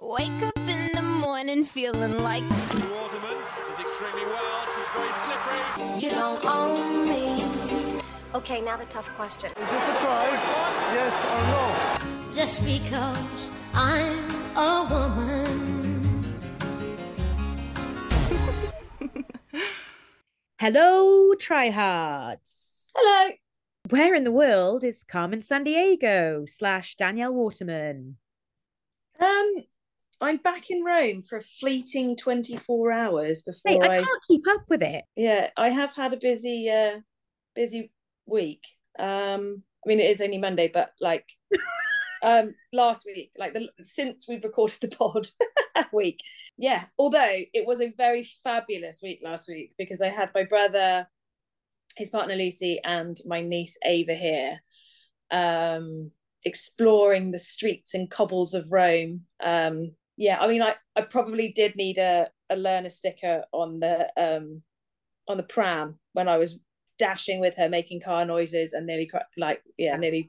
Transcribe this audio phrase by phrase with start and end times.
[0.00, 3.36] Wake up in the morning feeling like Waterman
[3.72, 4.66] is extremely well.
[4.72, 5.98] She's very slippery.
[5.98, 8.00] you don't own me.
[8.32, 9.50] Okay, now the tough question.
[9.50, 10.28] Is this a try?
[10.94, 12.32] Yes or no?
[12.32, 16.38] just because I'm a woman.
[20.60, 22.92] Hello, tryhards.
[22.94, 23.30] Hello.
[23.88, 28.18] Where in the world is Carmen Sandiego slash Danielle Waterman?
[29.20, 29.54] Um,
[30.20, 34.02] I'm back in Rome for a fleeting 24 hours Hey, before I I.
[34.02, 35.04] can't keep up with it.
[35.16, 36.98] Yeah, I have had a busy, uh,
[37.54, 37.92] busy
[38.26, 38.64] week.
[38.98, 41.24] Um, I mean, it is only Monday, but like,
[42.22, 45.28] um, last week, like the since we recorded the pod
[45.92, 46.20] week,
[46.56, 46.86] yeah.
[46.98, 51.06] Although it was a very fabulous week last week because I had my brother,
[51.96, 54.58] his partner Lucy, and my niece Ava here,
[55.30, 56.10] um,
[56.44, 59.22] exploring the streets and cobbles of Rome.
[59.40, 64.08] Um, yeah, I mean, I, I probably did need a, a learner sticker on the
[64.16, 64.62] um
[65.28, 66.58] on the pram when I was
[66.98, 70.28] dashing with her, making car noises, and nearly like yeah, nearly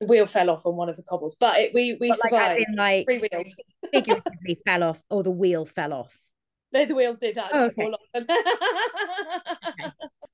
[0.00, 1.36] the wheel fell off on one of the cobbles.
[1.38, 2.64] But it, we we But like, survived.
[2.68, 3.54] in, like, Three wheels.
[3.92, 6.18] figuratively fell off or the wheel fell off.
[6.72, 7.74] No, the wheel did actually Oh, okay.
[7.74, 8.00] fall off.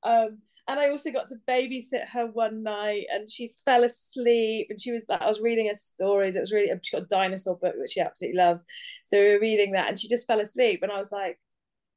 [0.02, 4.68] um, and I also got to babysit her one night, and she fell asleep.
[4.70, 6.36] And she was like, I was reading her stories.
[6.36, 8.64] It was really she got a dinosaur book which she absolutely loves.
[9.04, 10.80] So we were reading that, and she just fell asleep.
[10.82, 11.38] And I was like,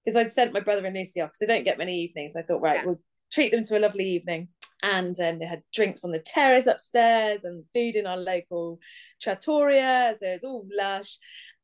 [0.03, 2.35] because I'd sent my brother and Lucy off because they don't get many evenings.
[2.35, 2.85] I thought, right, Yeah.
[2.85, 3.01] we'll
[3.31, 4.50] treat them to a lovely evening.
[4.83, 8.79] And um, they had drinks on the terrace upstairs and food in our local
[9.22, 10.13] trattoria.
[10.17, 11.17] So it's all lush.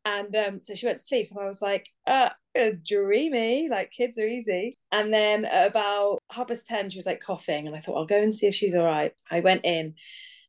[0.04, 2.30] And um, so she went to sleep, and I was like, uh,
[2.84, 4.78] dreamy, like kids are easy.
[4.92, 8.06] And then at about half past 10, she was like coughing, and I thought, I'll
[8.06, 9.14] go and see if she's all right.
[9.30, 9.96] I went in.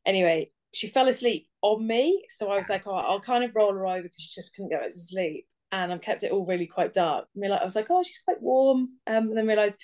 [0.05, 2.25] Anyway, she fell asleep on me.
[2.29, 4.71] So I was like, oh, I'll kind of roll her over because she just couldn't
[4.71, 5.47] go to sleep.
[5.71, 7.27] And I've kept it all really quite dark.
[7.43, 8.89] I, like, I was like, oh, she's quite warm.
[9.07, 9.79] Um, and then realized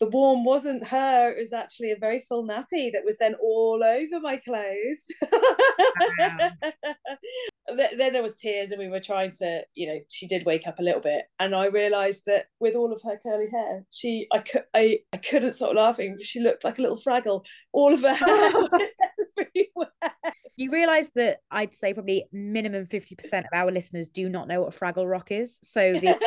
[0.00, 1.30] the warm wasn't her.
[1.30, 5.06] It was actually a very full nappy that was then all over my clothes.
[7.76, 10.66] Th- then there was tears, and we were trying to, you know, she did wake
[10.66, 14.26] up a little bit, and I realised that with all of her curly hair, she,
[14.32, 17.44] I could, I, I couldn't stop laughing because she looked like a little Fraggle.
[17.72, 18.90] All of her hair was
[19.36, 20.14] everywhere.
[20.56, 24.74] You realise that I'd say probably minimum 50% of our listeners do not know what
[24.74, 25.58] a Fraggle Rock is.
[25.62, 26.18] So the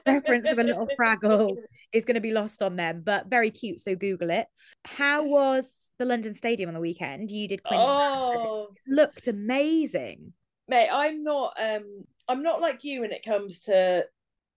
[0.06, 1.56] reference of a little Fraggle
[1.92, 3.80] is going to be lost on them, but very cute.
[3.80, 4.46] So Google it.
[4.84, 7.30] How was the London Stadium on the weekend?
[7.30, 7.80] You did Queen.
[7.80, 10.34] Oh, Looked amazing.
[10.70, 14.06] Mate, I'm not, um, I'm not like you when it comes to,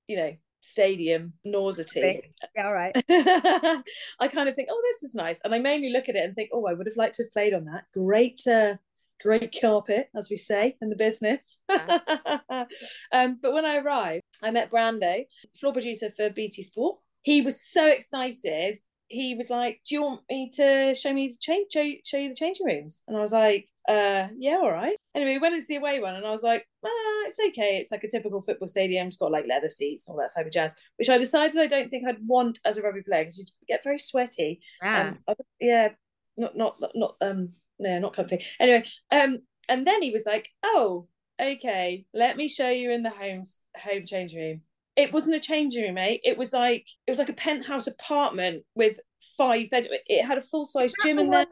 [0.07, 2.21] you know, stadium nausety.
[2.55, 2.95] Yeah, all right.
[3.09, 6.35] I kind of think, oh, this is nice, and I mainly look at it and
[6.35, 7.83] think, oh, I would have liked to have played on that.
[7.93, 8.75] Great, uh,
[9.21, 11.59] great carpet, as we say in the business.
[11.69, 15.25] um, but when I arrived, I met Brando,
[15.59, 16.99] floor producer for BT Sport.
[17.23, 18.77] He was so excited.
[19.07, 22.29] He was like, "Do you want me to show me the change, show, show you
[22.29, 25.67] the changing rooms?" And I was like, "Uh, yeah, all right." Anyway, we went into
[25.67, 27.77] the away one, and I was like, "Ah, it's okay.
[27.77, 29.07] It's like a typical football stadium.
[29.07, 31.67] It's got like leather seats, and all that type of jazz." Which I decided I
[31.67, 34.61] don't think I'd want as a rugby player because you get very sweaty.
[34.81, 35.13] Yeah.
[35.27, 35.89] Um, yeah,
[36.37, 37.49] not not not um
[37.79, 38.43] no, not comfy.
[38.59, 41.07] Anyway, um, and then he was like, "Oh,
[41.41, 43.43] okay, let me show you in the home
[43.77, 44.61] home change room."
[44.95, 46.21] It wasn't a changing room, mate.
[46.23, 48.99] It was like it was like a penthouse apartment with
[49.37, 49.87] five bed.
[50.07, 51.47] It had a full size gym in there.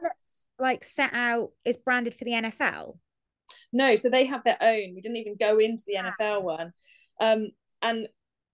[0.58, 2.98] like set out is branded for the NFL.
[3.72, 4.94] No, so they have their own.
[4.94, 6.72] We didn't even go into the NFL one.
[7.20, 7.48] Um,
[7.80, 8.06] and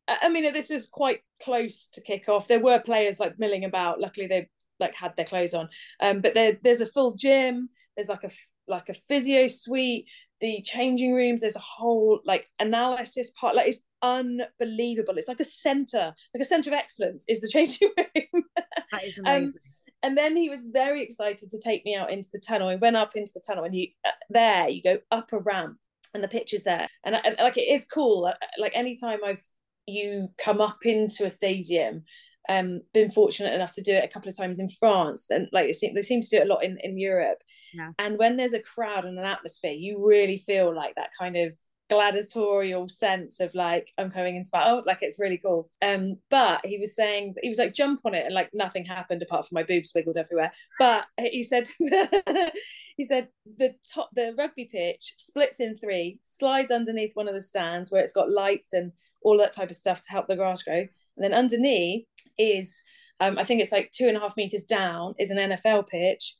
[0.06, 2.48] I I mean, this was quite close to kick off.
[2.48, 4.00] There were players like milling about.
[4.00, 4.48] Luckily, they
[4.80, 5.68] like had their clothes on.
[6.00, 7.68] Um, but there there's a full gym.
[7.96, 8.30] There's like a
[8.66, 10.06] like a physio suite.
[10.40, 11.40] The changing rooms.
[11.40, 13.56] There's a whole like analysis part.
[13.56, 15.14] Like it's unbelievable.
[15.16, 17.24] It's like a center, like a center of excellence.
[17.28, 18.44] Is the changing room.
[18.56, 19.46] That is amazing.
[19.46, 19.54] um,
[20.02, 22.68] and then he was very excited to take me out into the tunnel.
[22.68, 25.78] We went up into the tunnel, and you uh, there you go up a ramp,
[26.14, 28.26] and the picture's there, and, and like it is cool.
[28.26, 29.42] Uh, Like anytime I've
[29.86, 32.04] you come up into a stadium,
[32.48, 35.68] um, been fortunate enough to do it a couple of times in France, and like
[35.68, 37.38] it seem, they seem to do it a lot in in Europe.
[37.74, 37.92] Yeah.
[37.98, 41.52] And when there's a crowd and an atmosphere, you really feel like that kind of
[41.88, 46.78] gladiatorial sense of like I'm going into battle like it's really cool um but he
[46.78, 49.62] was saying he was like jump on it and like nothing happened apart from my
[49.62, 51.66] boobs wiggled everywhere but he said
[52.96, 57.40] he said the top the rugby pitch splits in three slides underneath one of the
[57.40, 58.92] stands where it's got lights and
[59.22, 60.86] all that type of stuff to help the grass grow
[61.18, 62.06] and then underneath
[62.38, 62.82] is
[63.20, 66.34] um I think it's like two and a half meters down is an NFL pitch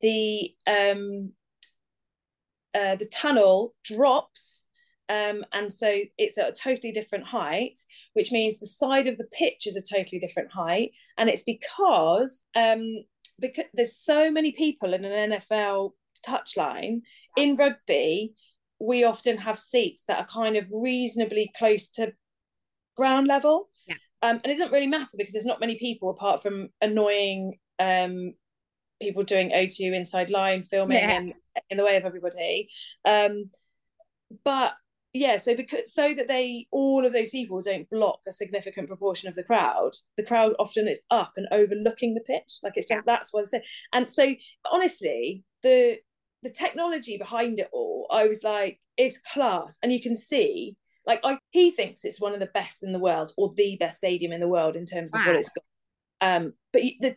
[0.00, 1.32] the um
[2.72, 4.64] uh, the tunnel drops
[5.10, 7.80] um, and so it's at a totally different height,
[8.12, 10.92] which means the side of the pitch is a totally different height.
[11.18, 13.04] And it's because um,
[13.40, 15.94] because there's so many people in an NFL
[16.24, 17.00] touchline
[17.36, 18.34] in rugby,
[18.78, 22.12] we often have seats that are kind of reasonably close to
[22.96, 23.68] ground level.
[24.22, 28.34] Um, and it doesn't really matter because there's not many people apart from annoying um,
[29.00, 31.16] people doing O2 inside line filming Yeah.
[31.16, 31.34] and
[31.70, 32.68] in the way of everybody.
[33.04, 33.50] Um,
[34.44, 34.72] but
[35.12, 39.28] yeah, so because so that they all of those people don't block a significant proportion
[39.28, 42.58] of the crowd, the crowd often is up and overlooking the pitch.
[42.62, 43.62] Like it's just that's what I said.
[43.92, 44.34] And so
[44.70, 45.98] honestly, the
[46.42, 49.78] the technology behind it all, I was like, it's class.
[49.82, 50.76] And you can see,
[51.06, 53.98] like I he thinks it's one of the best in the world or the best
[53.98, 55.28] stadium in the world in terms of Wow.
[55.28, 55.64] what it's got.
[56.22, 57.16] Um, but the,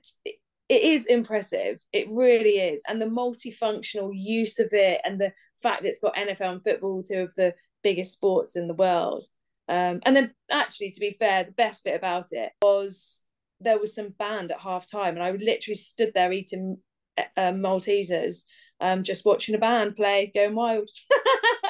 [0.69, 1.79] it is impressive.
[1.91, 2.81] It really is.
[2.87, 5.31] And the multifunctional use of it and the
[5.61, 7.53] fact that it's got NFL and football, two of the
[7.83, 9.23] biggest sports in the world.
[9.67, 13.21] Um, and then actually, to be fair, the best bit about it was
[13.59, 16.77] there was some band at half time and I literally stood there eating
[17.17, 18.43] uh, Maltesers,
[18.81, 20.89] um, just watching a band play, going wild.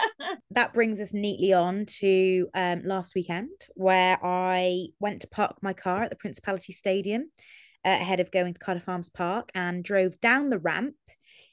[0.56, 5.74] that brings us neatly on to um, last weekend, where I went to park my
[5.74, 7.30] car at the Principality Stadium
[7.86, 10.96] uh, ahead of going to Cardiff Arms Park and drove down the ramp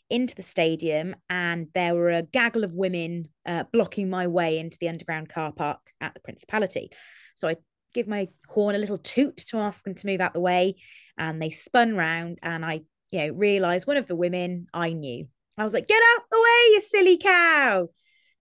[0.08, 1.14] into the stadium.
[1.28, 5.52] And there were a gaggle of women uh, blocking my way into the underground car
[5.52, 6.90] park at the Principality.
[7.34, 7.56] So I
[7.94, 10.76] give my horn a little toot to ask them to move out the way.
[11.18, 12.80] And they spun round, and I,
[13.10, 15.26] you know, realized one of the women I knew.
[15.58, 17.88] I was like, get out the way, you silly cow.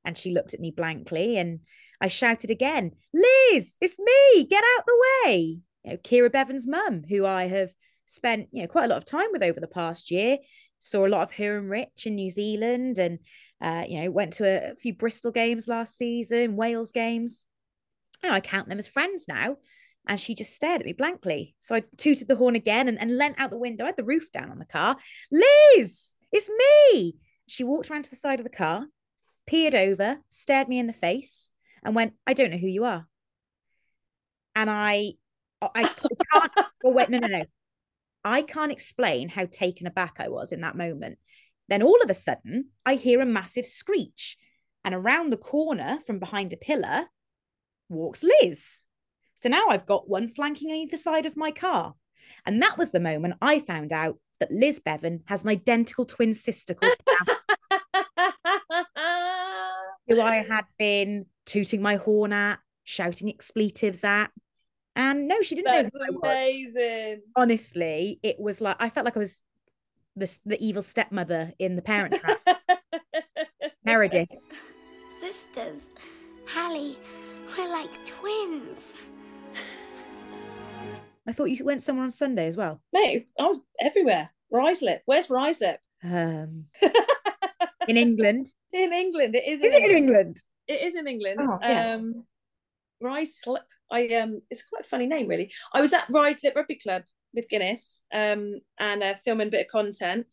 [0.05, 1.59] And she looked at me blankly and
[2.01, 5.59] I shouted again, Liz, it's me, get out the way.
[5.83, 7.73] You know, Keira Bevan's mum, who I have
[8.05, 10.37] spent, you know, quite a lot of time with over the past year.
[10.79, 13.19] Saw a lot of her and Rich in New Zealand and
[13.61, 17.45] uh, you know, went to a, a few Bristol games last season, Wales games.
[18.23, 19.57] I count them as friends now.
[20.07, 21.55] And she just stared at me blankly.
[21.59, 23.83] So I tooted the horn again and, and leant out the window.
[23.83, 24.97] I had the roof down on the car.
[25.31, 27.15] Liz, it's me.
[27.47, 28.85] She walked around to the side of the car,
[29.49, 31.49] peered over, stared me in the face,
[31.83, 33.07] and went, I don't know who you are.
[34.55, 35.13] And I,
[35.59, 35.83] I
[36.33, 36.51] can't,
[36.83, 37.45] oh, wait, no, no, no.
[38.23, 41.17] I can't explain how taken aback I was in that moment.
[41.67, 44.37] Then all of a sudden, I hear a massive screech.
[44.85, 47.05] And around the corner from behind a pillar
[47.89, 48.83] walks Liz.
[49.33, 51.95] So now I've got one flanking either side of my car.
[52.45, 56.35] And that was the moment I found out that Liz Bevan has an identical twin
[56.35, 56.95] sister called
[60.09, 64.31] who I had been tooting my horn at, shouting expletives at.
[64.95, 66.41] And no, she didn't That's know who I was.
[66.41, 67.21] amazing.
[67.35, 69.41] Honestly, it was like I felt like I was
[70.15, 72.37] the, the evil stepmother in the parent trap.
[73.85, 74.29] Meredith.
[75.21, 75.85] Sisters,
[76.47, 76.97] Hallie,
[77.57, 78.93] we're like twins.
[81.27, 82.81] I thought you went somewhere on Sunday as well.
[82.91, 84.31] Mate, I was everywhere.
[84.51, 85.01] Ruislip.
[85.05, 85.77] Where's Ruislip?
[86.03, 86.65] Um,
[87.89, 88.47] in England.
[88.71, 89.35] in England.
[89.35, 89.61] It is.
[89.61, 90.41] Is it in England?
[90.67, 91.39] It is in England.
[91.41, 91.95] Oh, yeah.
[91.95, 92.25] Um,
[93.03, 93.63] Ruislip.
[93.91, 95.51] I um, it's quite a funny name, really.
[95.73, 97.03] I was at Ruislip Rugby Club
[97.33, 100.27] with Guinness, um, and uh, filming a bit of content.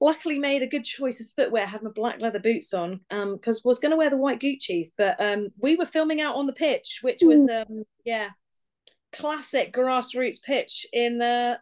[0.00, 1.66] Luckily, made a good choice of footwear.
[1.66, 4.92] Had my black leather boots on, um, because was going to wear the white Gucci's,
[4.96, 8.30] but um, we were filming out on the pitch, which was um, yeah,
[9.12, 11.56] classic grassroots pitch in uh,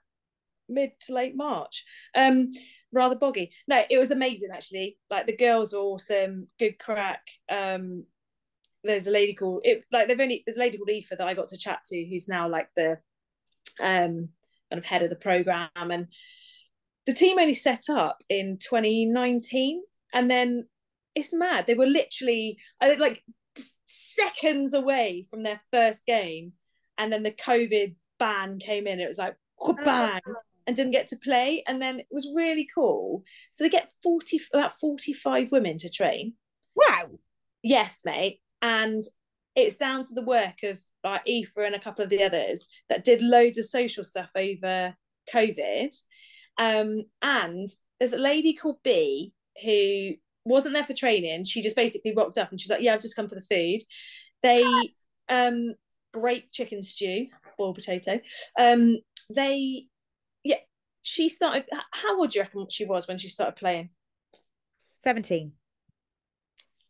[0.68, 1.84] mid to late March.
[2.14, 2.50] Um,
[2.92, 3.52] rather boggy.
[3.68, 4.98] No, it was amazing actually.
[5.10, 7.22] Like the girls were awesome, good crack.
[7.50, 8.04] Um,
[8.84, 11.34] there's a lady called it like they've only there's a lady called Aoife that I
[11.34, 12.98] got to chat to who's now like the
[13.80, 14.28] um
[14.70, 16.08] kind of head of the program, and
[17.06, 19.82] the team only set up in 2019,
[20.12, 20.66] and then
[21.14, 21.66] it's mad.
[21.66, 23.22] They were literally like
[23.86, 26.52] seconds away from their first game,
[26.98, 29.00] and then the COVID ban came in.
[29.00, 29.36] It was like
[29.84, 30.20] bang,
[30.66, 33.22] and didn't get to play, and then it was really cool.
[33.52, 36.34] So they get 40 about 45 women to train.
[36.74, 37.10] Wow.
[37.62, 39.02] Yes, mate, and
[39.54, 43.04] it's down to the work of like Aoife and a couple of the others that
[43.04, 44.94] did loads of social stuff over
[45.32, 45.94] COVID.
[46.58, 47.68] Um, and
[47.98, 49.32] there's a lady called B
[49.64, 50.12] who
[50.44, 51.44] wasn't there for training.
[51.44, 53.40] She just basically rocked up and she was like, "Yeah, I've just come for the
[53.40, 53.80] food."
[54.42, 54.64] They
[55.28, 55.74] um
[56.12, 57.26] great chicken stew,
[57.58, 58.20] boiled potato.
[58.58, 58.98] Um,
[59.34, 59.86] they
[61.06, 61.64] she started.
[61.92, 63.90] How old do you reckon she was when she started playing?
[64.98, 65.52] Seventeen.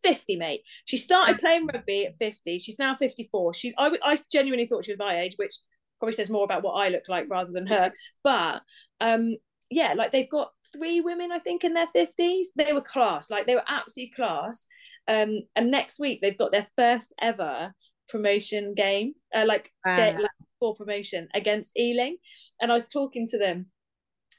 [0.02, 0.62] 50, mate.
[0.85, 2.58] She started playing rugby at 50.
[2.58, 3.54] She's now 54.
[3.54, 5.54] She, I, I genuinely thought she was my age, which
[5.99, 7.92] probably says more about what I look like rather than her.
[8.23, 8.62] But
[9.00, 9.37] um,
[9.70, 12.46] yeah, like they've got three women, I think, in their 50s.
[12.56, 14.66] They were class, like they were absolutely class.
[15.08, 17.73] Um, and next week they've got their first ever
[18.08, 19.73] promotion game, uh, like,
[20.20, 20.30] like
[20.61, 22.16] for promotion against Ealing.
[22.61, 23.66] And I was talking to them.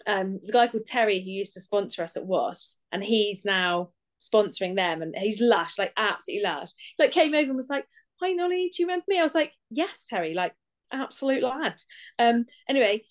[0.05, 3.45] Um, there's a guy called Terry who used to sponsor us at Wasps, and he's
[3.45, 3.89] now
[4.19, 6.69] sponsoring them and he's lush like absolutely lush.
[6.97, 7.85] Like came over and was like
[8.21, 9.19] hi Nolli do you remember me?
[9.19, 10.53] I was like yes Terry like
[10.91, 11.75] absolute lad.
[12.19, 13.01] Um anyway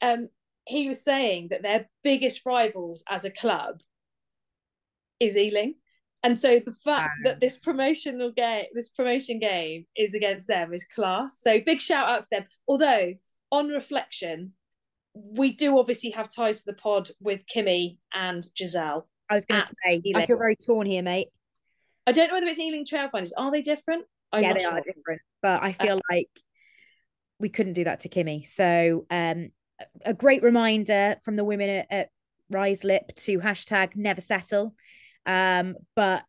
[0.00, 0.28] um
[0.66, 3.80] he was saying that their biggest rivals as a club
[5.18, 5.74] is Ealing.
[6.22, 10.86] And so the fact that this promotional game this promotion game is against them is
[10.94, 11.40] class.
[11.40, 12.44] So big shout out to them.
[12.66, 13.14] Although
[13.50, 14.52] on reflection
[15.20, 19.60] we do obviously have ties to the pod with Kimmy and Giselle I was going
[19.60, 20.22] to say, Ealing.
[20.22, 21.28] I feel very torn here, mate.
[22.06, 23.32] I don't know whether it's Ealing Trailfinders.
[23.36, 24.06] Are they different?
[24.32, 24.72] I'm yeah, they sure.
[24.72, 25.20] are different.
[25.42, 26.30] But I feel uh, like
[27.38, 28.46] we couldn't do that to Kimmy.
[28.46, 29.50] So um,
[30.04, 32.10] a great reminder from the women at, at
[32.84, 34.74] Lip to hashtag never settle.
[35.26, 36.24] Um, but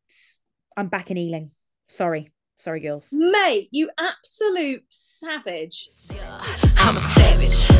[0.75, 1.51] I'm back in Ealing.
[1.87, 2.31] Sorry.
[2.57, 3.07] Sorry, girls.
[3.13, 5.89] Mate, you absolute savage.
[6.13, 6.41] Yeah,
[6.77, 7.78] I'm a savage.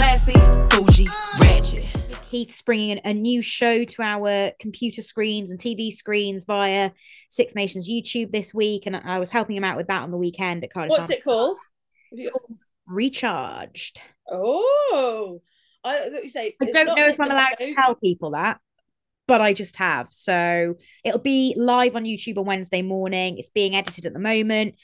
[0.00, 0.16] Yeah.
[0.16, 0.32] Classy,
[0.70, 1.84] bougie, ratchet.
[2.30, 6.92] Heath's bringing a new show to our computer screens and TV screens via
[7.28, 10.16] Six Nations YouTube this week, and I was helping him out with that on the
[10.16, 10.88] weekend at Cardiff.
[10.88, 11.58] What's it called?
[12.10, 12.62] called?
[12.86, 14.00] Recharged.
[14.26, 15.42] Oh,
[15.84, 18.58] I, say, I don't know if I'm allowed to tell people that,
[19.28, 20.08] but I just have.
[20.12, 23.36] So it'll be live on YouTube on Wednesday morning.
[23.36, 24.76] It's being edited at the moment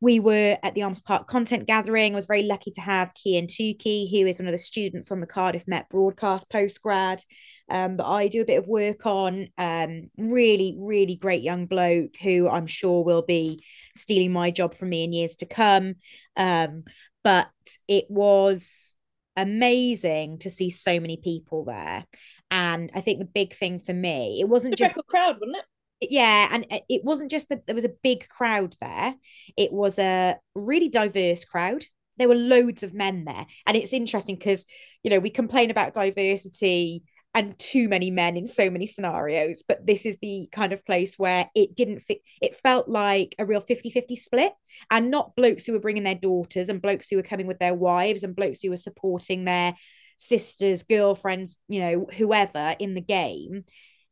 [0.00, 2.12] we were at the Arms Park content gathering.
[2.12, 5.20] I was very lucky to have Kian Tukey, who is one of the students on
[5.20, 7.20] the Cardiff Met broadcast postgrad.
[7.68, 9.48] Um, but I do a bit of work on.
[9.58, 13.64] Um, really, really great young bloke who I'm sure will be
[13.96, 15.96] stealing my job from me in years to come.
[16.36, 16.84] Um,
[17.24, 17.48] but
[17.88, 18.94] it was
[19.36, 22.04] amazing to see so many people there.
[22.50, 25.64] And I think the big thing for me, it wasn't just a crowd, wasn't it?
[26.00, 29.14] Yeah and uh, it wasn't just that there was a big crowd there
[29.56, 31.84] it was a really diverse crowd.
[32.16, 34.64] There were loads of men there and it's interesting because
[35.04, 39.86] you know we complain about diversity and too many men in so many scenarios but
[39.86, 43.60] this is the kind of place where it didn't fit it felt like a real
[43.60, 44.52] 50-50 split
[44.90, 47.74] and not blokes who were bringing their daughters and blokes who were coming with their
[47.74, 49.74] wives and blokes who were supporting their
[50.16, 53.62] sisters girlfriends you know whoever in the game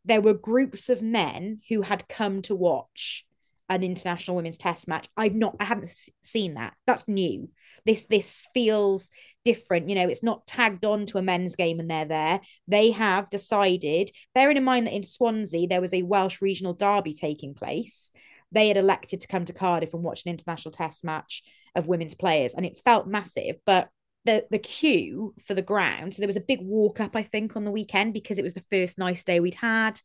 [0.06, 3.25] there were groups of men who had come to watch
[3.68, 5.08] an international women's test match.
[5.16, 5.90] I've not i haven't
[6.22, 6.75] seen that.
[6.86, 7.50] That's new.
[7.84, 9.10] This this feels
[9.44, 9.88] different.
[9.88, 12.40] You know it's not tagged on to a men's game and they're there.
[12.68, 17.12] They have decided bearing in mind that in swansea there was a welsh regional derby
[17.12, 18.12] taking place
[18.52, 21.42] they had elected to come to cardiff and watch an international test match
[21.75, 23.88] of women's players and it felt massive but
[24.26, 26.14] the the queue for the ground.
[26.14, 28.54] So there was a big walk up, I think, on the weekend because it was
[28.54, 30.00] the first nice day we'd had,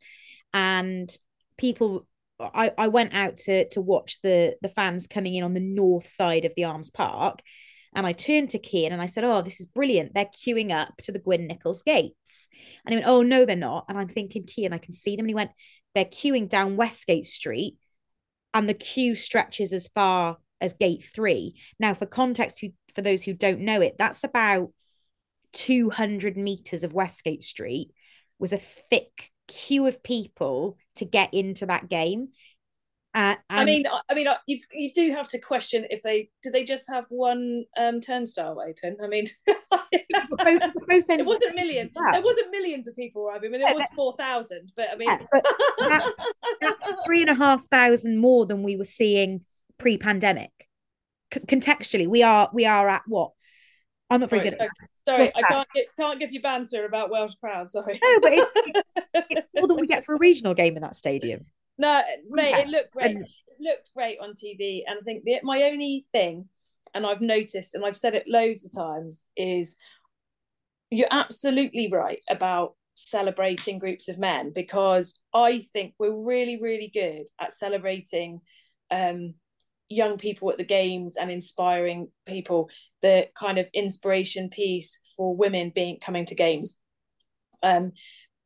[0.53, 1.09] and
[1.57, 2.07] people.
[2.43, 6.07] I, I went out to to watch the the fans coming in on the north
[6.07, 7.43] side of the Arms Park,
[7.93, 10.13] and I turned to Kian and I said, "Oh, this is brilliant!
[10.13, 12.47] They're queuing up to the Gwyn Nicholls gates."
[12.85, 15.25] And he went, "Oh no, they're not." And I'm thinking, Kian, I can see them.
[15.25, 15.51] And he went,
[15.93, 17.77] "They're queuing down Westgate Street,
[18.53, 23.23] and the queue stretches as far as Gate Three." Now, for context, who for those
[23.23, 24.71] who don't know it, that's about
[25.53, 27.91] 200 meters of Westgate Street
[28.39, 32.29] was a thick queue of people to get into that game.
[33.13, 36.53] Uh, I mean, I mean, uh, you you do have to question if they did
[36.53, 38.95] they just have one um, turnstile open.
[39.03, 39.25] I mean,
[39.69, 41.91] both, both it wasn't millions.
[41.93, 43.29] There wasn't millions of people.
[43.29, 47.35] I mean, it was four thousand, but I mean, yeah, that's, that's three and a
[47.35, 49.41] half thousand more than we were seeing
[49.77, 50.69] pre-pandemic
[51.31, 53.31] contextually we are we are at what
[54.09, 54.87] I'm not very Right, good so-.
[55.13, 55.49] Sorry, I that?
[55.49, 57.67] can't get, can't give you banter about Welsh crowd.
[57.69, 57.99] Sorry.
[58.03, 58.51] No, but it's,
[59.13, 61.45] it's, it's more than we get for a regional game in that stadium.
[61.79, 63.15] No, mate, it looked great.
[63.15, 66.49] and- It looked great on TV, and I think the, my only thing,
[66.93, 69.77] and I've noticed, and I've said it loads of times, is
[70.91, 77.23] you're absolutely right about celebrating groups of men because I think we're really, really good
[77.39, 78.41] at celebrating
[78.91, 79.33] um,
[79.91, 82.69] young people at the games and inspiring people.
[83.01, 86.79] The kind of inspiration piece for women being coming to games.
[87.63, 87.91] Um,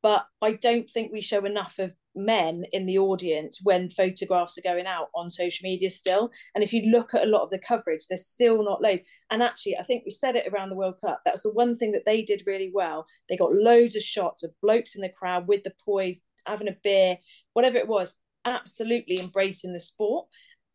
[0.01, 4.61] but I don't think we show enough of men in the audience when photographs are
[4.61, 6.29] going out on social media still.
[6.53, 9.01] And if you look at a lot of the coverage, there's still not loads.
[9.31, 11.21] And actually, I think we said it around the World Cup.
[11.25, 13.05] That's the one thing that they did really well.
[13.27, 16.77] They got loads of shots of blokes in the crowd with the poise, having a
[16.83, 17.17] beer,
[17.53, 20.27] whatever it was, absolutely embracing the sport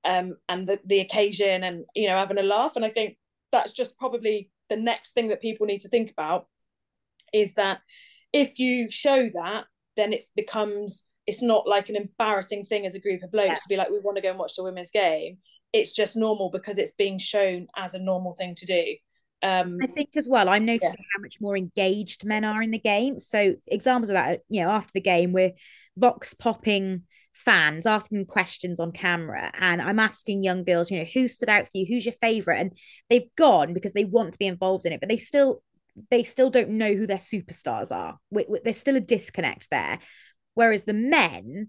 [0.05, 2.77] um, and the, the occasion and, you know, having a laugh.
[2.77, 3.17] And I think
[3.53, 6.47] that's just probably the next thing that people need to think about
[7.33, 7.79] is that
[8.33, 9.65] if you show that,
[9.97, 13.55] then it becomes it's not like an embarrassing thing as a group of blokes Yeah.
[13.55, 15.39] to be like we want to go and watch the women's game.
[15.73, 18.97] It's just normal because it's being shown as a normal thing to do.
[19.43, 22.79] Um, I think as well, I'm noticing how much more engaged men are in the
[22.79, 23.19] game.
[23.19, 25.53] So examples of that, you know, after the game, we're
[25.97, 31.29] vox popping fans asking questions on camera, and I'm asking young girls, you know, who
[31.29, 34.47] stood out for you, who's your favorite, and they've gone because they want to be
[34.47, 35.63] involved in it, but they still
[36.11, 38.19] they still don't know who their superstars are.
[38.65, 39.99] There's still a disconnect there.
[40.55, 41.69] Whereas the men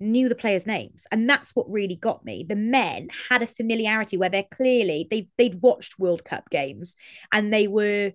[0.00, 2.44] knew the players' names, and that's what really got me.
[2.48, 6.96] The men had a familiarity where they're clearly they they'd watched World Cup games
[7.32, 8.12] and they were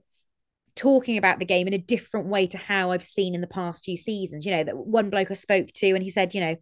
[0.76, 3.86] talking about the game in a different way to how I've seen in the past
[3.86, 4.46] few seasons.
[4.46, 6.56] You know, that one bloke I spoke to, and he said, you know,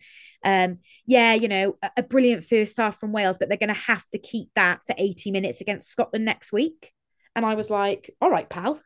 [0.43, 3.73] um, yeah, you know, a, a brilliant first half from Wales, but they're going to
[3.73, 6.91] have to keep that for 80 minutes against Scotland next week.
[7.35, 8.79] And I was like, all right, pal,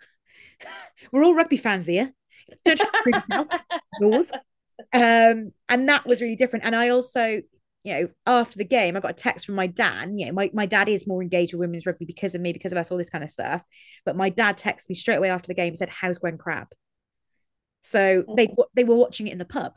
[1.12, 2.14] we're all rugby fans here.
[2.64, 3.48] Don't try prove yourself.
[4.00, 4.34] Yours.
[4.94, 6.64] Um, and that was really different.
[6.66, 7.42] And I also,
[7.88, 10.12] you know, after the game, I got a text from my dad.
[10.14, 12.74] You know, my, my dad is more engaged with women's rugby because of me, because
[12.74, 13.64] of us, all this kind of stuff.
[14.06, 16.68] But my dad texted me straight away after the game and said, How's Gwen Crabb?
[17.80, 18.36] So oh.
[18.36, 19.72] they they were watching it in the pub.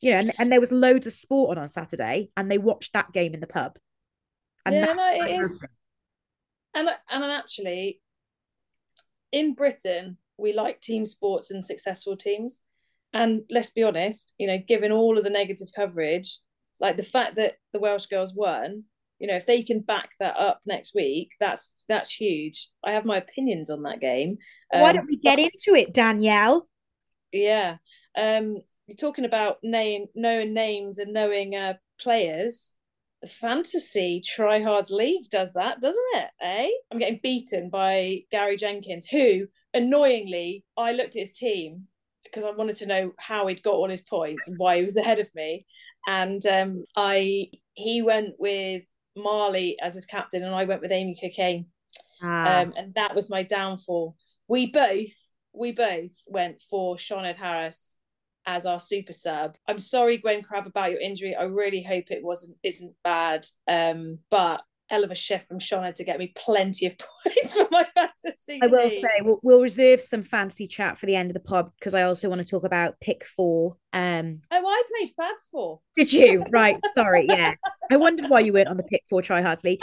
[0.00, 2.94] You know, and, and there was loads of sport on on Saturday, and they watched
[2.94, 3.76] that game in the pub.
[4.64, 5.66] And yeah, no, it is.
[6.72, 8.00] And and actually,
[9.30, 12.62] in Britain, we like team sports and successful teams.
[13.12, 16.38] And let's be honest, you know, given all of the negative coverage,
[16.84, 18.84] like the fact that the Welsh girls won,
[19.20, 22.68] you know, if they can back that up next week, that's that's huge.
[22.84, 24.38] I have my opinions on that game.
[24.72, 26.68] Why Um, don't we get into it, Danielle?
[27.32, 27.76] yeah.
[28.16, 32.74] Um, you're talking about name knowing names and knowing uh, players.
[33.22, 36.30] The fantasy tryhards league does that, doesn't it?
[36.42, 36.68] Eh?
[36.92, 41.88] I'm getting beaten by Gary Jenkins, who annoyingly I looked at his team
[42.24, 44.96] because I wanted to know how he'd got all his points and why he was
[44.98, 45.66] ahead of me.
[46.06, 48.84] And um, I he went with
[49.16, 51.66] Marlie as his captain, and I went with Amy Cokayne
[52.22, 54.16] Ah, um, and that was my downfall.
[54.48, 57.96] We both we both went for Sioned Harris
[58.46, 59.56] as our super sub.
[59.68, 61.34] I'm sorry, Gwen Crabb, about your injury.
[61.34, 63.46] I really hope it wasn't isn't bad.
[63.68, 64.62] Um, but
[64.94, 68.60] hell of a shift from Sioned to get me plenty of points for my fantasy.
[68.62, 69.00] I will team.
[69.02, 72.02] say we'll, we'll reserve some fancy chat for the end of the pod because I
[72.02, 73.76] also want to talk about pick four.
[73.92, 75.80] Um, Oh, I played Fab Four.
[75.96, 76.44] did you?
[76.50, 77.54] right, sorry, yeah.
[77.90, 79.80] I wondered why you weren't on the pick four tryhards league.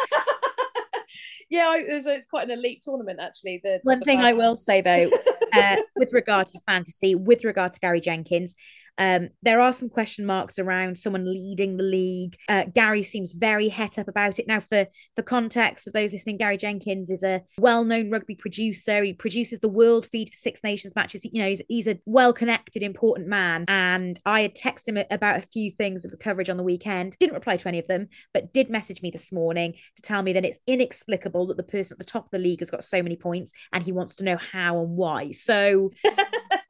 [1.49, 3.59] yeah, I, it's, it's quite an elite tournament actually.
[3.63, 5.09] The One the thing I will say though,
[5.53, 8.55] uh, with regard to fantasy, with regard to Gary Jenkins,
[9.01, 12.37] um, there are some question marks around someone leading the league.
[12.47, 14.47] Uh, Gary seems very het up about it.
[14.47, 14.85] Now, for
[15.15, 19.03] for context of those listening, Gary Jenkins is a well-known rugby producer.
[19.03, 21.25] He produces the World Feed for Six Nations matches.
[21.25, 23.65] You know, he's, he's a well-connected, important man.
[23.67, 27.17] And I had texted him about a few things of the coverage on the weekend.
[27.19, 30.33] Didn't reply to any of them, but did message me this morning to tell me
[30.33, 33.01] that it's inexplicable that the person at the top of the league has got so
[33.01, 35.31] many points, and he wants to know how and why.
[35.31, 35.89] So.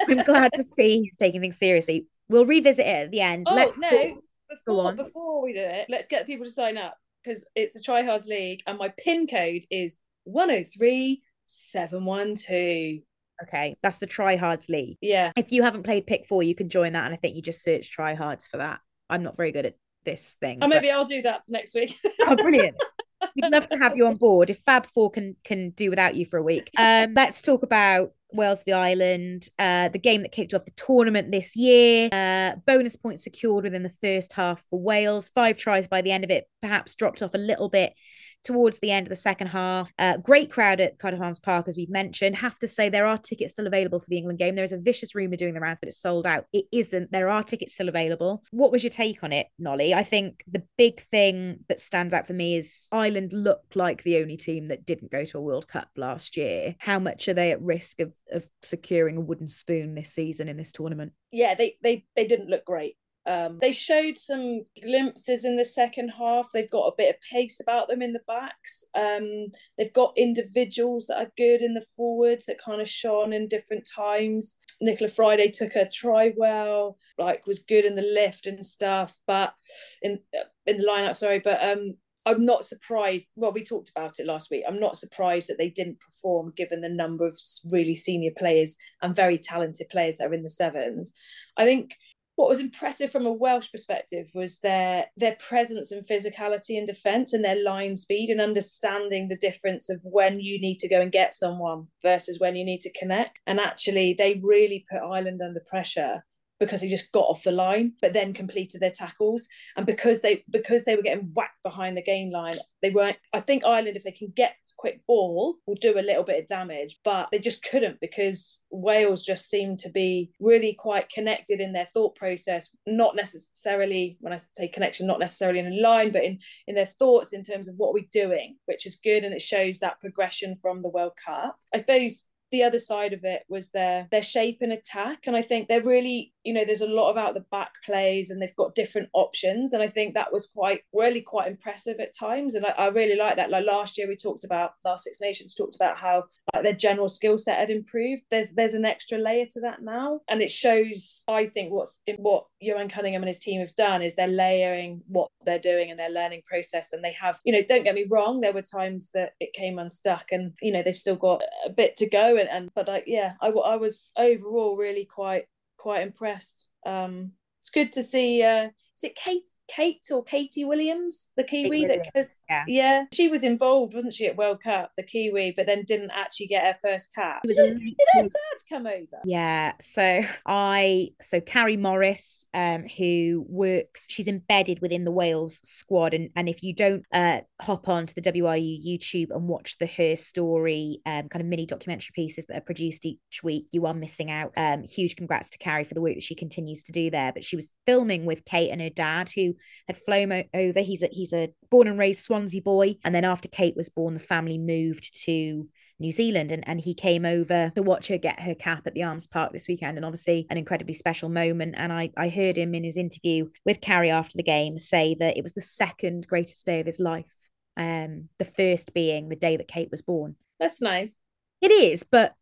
[0.10, 2.08] I'm glad to see he's taking things seriously.
[2.32, 3.48] We'll revisit it at the end.
[3.50, 4.22] Oh Let's no!
[4.50, 8.28] Before before we do it, let's get people to sign up because it's the Tryhards
[8.28, 13.02] League, and my pin code is one zero three seven one two.
[13.44, 14.98] Okay, that's the Tryhards League.
[15.02, 17.41] Yeah, If you haven't played Pick Four, you can join that, and I think you
[17.41, 18.80] just search Tryhards for that.
[19.10, 20.58] I'm not very good at this thing.
[20.62, 21.98] oh but- maybe I'll do that for next week.
[22.28, 22.76] Oh, brilliant.
[23.36, 26.26] We'd love to have you on board if Fab Four can can do without you
[26.26, 26.70] for a week.
[26.78, 31.32] Um, let's talk about Wales the Island, uh, the game that kicked off the tournament
[31.32, 32.10] this year.
[32.12, 35.30] Uh, bonus points secured within the first half for Wales.
[35.30, 37.94] Five tries by the end of it, perhaps dropped off a little bit
[38.43, 39.91] towards the end of the second half.
[39.97, 42.36] Uh, great crowd at Cardiff Arms Park, as we've mentioned.
[42.36, 44.56] Have to say, there are tickets still available for the England game.
[44.56, 46.45] There is a vicious rumour doing the rounds, but it's sold out.
[46.54, 47.12] It isn't.
[47.12, 48.43] There are tickets still available.
[48.51, 49.93] What was your take on it, Nolli?
[49.93, 54.17] I think the big thing that stands out for me is Ireland looked like the
[54.17, 56.75] only team that didn't go to a World Cup last year.
[56.80, 60.58] How much are they at risk of, of securing a wooden spoon this season in
[60.58, 61.13] this tournament?
[61.32, 62.95] Yeah, they they they didn't look great.
[63.27, 66.49] Um, they showed some glimpses in the second half.
[66.51, 68.86] They've got a bit of pace about them in the backs.
[68.95, 73.47] Um, they've got individuals that are good in the forwards that kind of shone in
[73.47, 74.57] different times.
[74.81, 79.53] Nichola Fryday took a try well, like was good in the lift and stuff, but
[80.01, 80.19] in
[80.65, 81.93] in the lineup, sorry, but um,
[82.25, 83.31] I'm not surprised.
[83.36, 84.63] Well, we talked about it last week.
[84.67, 87.39] I'm not surprised that they didn't perform given the number of
[87.71, 91.13] really senior players and very talented players that are in the sevens.
[91.57, 91.95] I think
[92.41, 97.34] what was impressive from a Welsh perspective was their their presence and physicality in defence
[97.34, 101.12] and their line speed and understanding the difference of when you need to go and
[101.12, 103.38] get someone versus when you need to connect.
[103.45, 106.23] And actually, they really put Ireland under pressure
[106.62, 109.47] because they just got off the line but then completed their tackles.
[109.76, 113.39] And because they because they were getting whacked behind the gain line they weren't i
[113.39, 117.00] think ireland if they can get quick ball will do a little bit of damage
[117.04, 121.86] but they just couldn't because wales just seemed to be really quite connected in their
[121.86, 122.69] thought process.
[122.88, 126.86] Not necessarily when i say connection not necessarily in a line but in in their
[126.86, 129.24] thoughts in terms of what we're doing which is good.
[129.24, 131.58] And it shows that progression from the world cup.
[131.74, 135.20] I suppose the other side of it was their their shape and attack.
[135.26, 138.30] And i think they're really you know there's a lot of out the back plays
[138.30, 139.74] and they've got different options.
[139.74, 142.56] And i think that was quite really quite impressive at times.
[142.56, 143.50] And I, I really like that.
[143.50, 147.08] Like last year we talked about last six nations talked about how like their general
[147.08, 148.24] skill set had improved.
[148.30, 150.22] There's there's an extra layer to that now.
[150.30, 154.02] And it shows i think what's in what Ioan Cunningham and his team have done
[154.02, 156.94] is they're layering what they're doing and their learning process.
[156.94, 159.80] And they have you know don't get me wrong there were times that it came
[159.80, 163.34] unstuck and you know they've still got a bit to go and, but I, yeah
[163.41, 165.45] I, I was overall really quite
[165.77, 166.69] quite impressed.
[166.86, 168.69] Um it's good to see uh
[169.02, 172.64] is it Kate Kate or Katie Williams, the Kiwi that goes, yeah.
[172.68, 176.48] yeah, she was involved, wasn't she, at World Cup, the Kiwi, but then didn't actually
[176.48, 177.42] get her first cap.
[177.46, 178.30] Did, did her dad
[178.70, 179.22] come over?
[179.24, 179.74] Yeah.
[179.80, 186.14] So I so Carrie Morris, um, who works, she's embedded within the Wales squad.
[186.14, 189.88] And and if you don't uh hop on to the WRU YouTube and watch the
[189.88, 193.94] her story um kind of mini documentary pieces that are produced each week, you are
[193.94, 194.52] missing out.
[194.58, 197.32] Um, huge congrats to Carrie for the work that she continues to do there.
[197.34, 199.56] But she was filming with Kate and her dad, who
[199.88, 200.80] had flown over.
[200.80, 204.13] He's a he's a born and raised Swansea boy, and then after Kate was born,
[204.13, 205.67] the family moved to
[206.01, 209.04] New Zealand and, and he came over to watch her get her cap at the
[209.04, 209.97] Arms Park this weekend.
[209.97, 211.75] And obviously an incredibly special moment.
[211.77, 215.38] And I, I heard him in his interview with Carrie after the game say that
[215.38, 217.34] it was the second greatest day of his life
[217.77, 220.36] um the first being the day that Kate was born.
[220.60, 221.19] That's nice.
[221.62, 222.34] It is but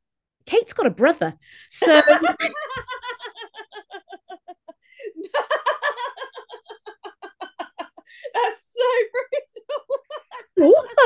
[0.48, 1.36] Kate's got a brother.
[1.70, 2.02] So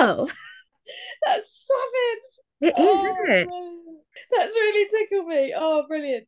[0.10, 0.30] Awful.
[1.26, 2.74] That's savage.
[2.76, 3.48] It is, oh, isn't it?
[3.52, 4.02] Oh,
[4.38, 5.54] That's really tickled me.
[5.58, 6.28] Oh, brilliant.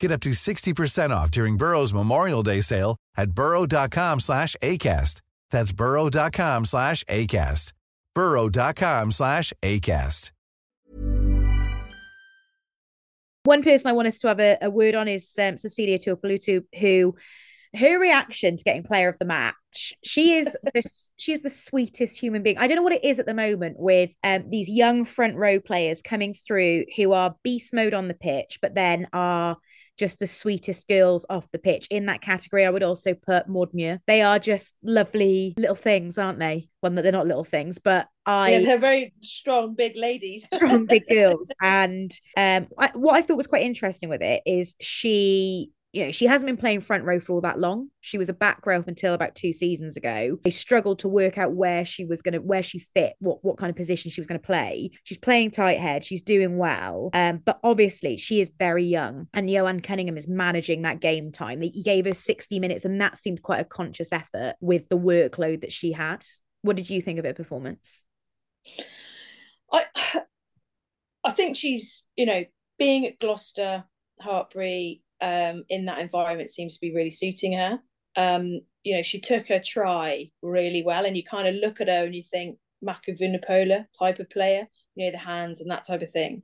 [0.00, 5.20] Get up to 60% off during Burrow's Memorial Day sale at burrow.com slash ACAST.
[5.50, 7.72] That's burrow.com slash ACAST.
[8.14, 10.32] burrow.com slash ACAST.
[13.44, 16.64] One person I want us to have a, a word on is um, Cecilia Tuipulotu,
[16.80, 17.14] who
[17.76, 22.18] her reaction to getting player of the match she is this she is the sweetest
[22.18, 25.04] human being i don't know what it is at the moment with um, these young
[25.04, 29.56] front row players coming through who are beast mode on the pitch but then are
[29.96, 31.86] just the sweetest girls off the pitch.
[31.90, 34.00] In that category i would also put Maud Muir.
[34.06, 36.68] They are just lovely little things aren't they?
[36.82, 40.46] Well they're not little things but I yeah, they're very strong big ladies.
[40.54, 41.50] Strong big girls.
[41.60, 46.12] And um I, what i thought was quite interesting with it is she you know,
[46.12, 47.88] she hasn't been playing front row for all that long.
[48.02, 50.38] She was a back row up until about two seasons ago.
[50.44, 53.56] They struggled to work out where she was going to, where she fit, what what
[53.56, 54.90] kind of position she was going to play.
[55.04, 56.04] She's playing tight head.
[56.04, 57.08] She's doing well.
[57.14, 61.62] Um, but obviously she is very young, and Ioan Cunningham is managing that game time.
[61.62, 65.62] He gave her sixty minutes, and that seemed quite a conscious effort with the workload
[65.62, 66.24] that she had.
[66.60, 68.04] What did you think of her performance?
[69.72, 69.84] I
[71.24, 72.44] I think she's, you know,
[72.78, 73.84] being at Gloucester,
[74.22, 77.78] Hartpury, um, in that environment seems to be really suiting her.
[78.16, 81.88] Um, you know, she took her try really well, and you kind of look at
[81.88, 85.84] her and you think Mako Vunipola type of player, you know, the hands and that
[85.84, 86.42] type of thing.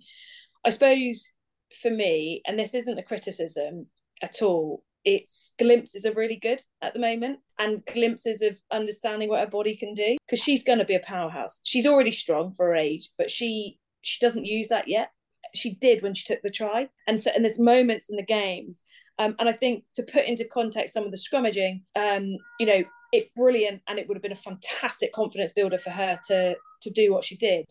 [0.64, 1.32] I suppose
[1.80, 3.86] for me, and this isn't a criticism
[4.22, 9.40] at all, it's glimpses are really good at the moment and glimpses of understanding what
[9.40, 11.60] her body can do because she's going to be a powerhouse.
[11.64, 15.10] She's already strong for her age, but she she doesn't use that yet
[15.54, 16.88] she did when she took the try.
[17.06, 18.82] And so, and there's moments in the games.
[19.18, 22.82] Um, and I think to put into context some of the scrummaging, um, you know,
[23.12, 26.90] it's brilliant, and it would have been a fantastic confidence builder for her to to
[26.90, 27.66] do what she did.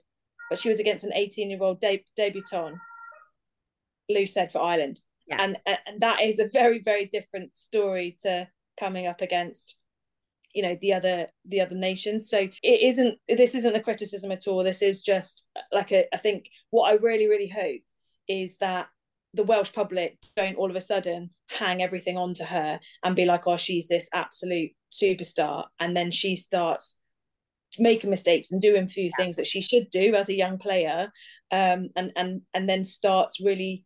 [0.50, 2.78] But she was against an 18 year old de- debutant,
[4.10, 5.42] Lou said for Ireland, yeah.
[5.42, 8.48] and and that is a very very different story to
[8.80, 9.80] coming up against
[10.54, 12.30] you know the other the other nations.
[12.30, 14.64] So it isn't this isn't a criticism at all.
[14.64, 17.82] This is just like a, I think what I really really hope
[18.28, 18.88] is that
[19.34, 23.48] the Welsh public don't all of a sudden hang everything onto her and be like
[23.48, 25.66] oh she's this absolute superstar.
[25.80, 27.00] And then she starts
[27.80, 31.10] making mistakes and doing a few things that she should do as a young player
[31.52, 33.86] um, and and and then starts really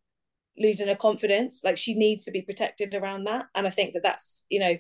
[0.58, 1.62] losing her confidence.
[1.63, 3.45] Like she needs to be protected around that.
[3.54, 4.75] And i think that that's you know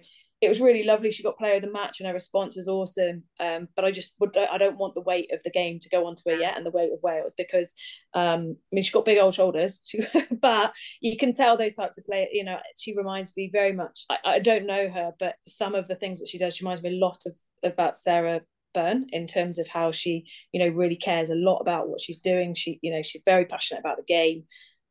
[0.45, 1.11] it was really lovely.
[1.11, 3.23] She got player of the match, and her response was awesome.
[3.39, 6.05] Um, but I just would I don't want the weight of the game to go
[6.05, 7.73] onto her yet, and the weight of Wales because
[8.13, 9.81] um, I mean she's got big old shoulders,
[10.31, 12.29] but you can tell those types of players.
[12.31, 14.05] You know, she reminds me very much.
[14.09, 16.83] I, I don't know her, but some of the things that she does, she reminds
[16.83, 18.41] me a lot of about Sarah
[18.73, 22.19] Bern in terms of how she, you know, really cares a lot about what she's
[22.19, 22.53] doing.
[22.53, 24.43] She, you know, she's very passionate about the game.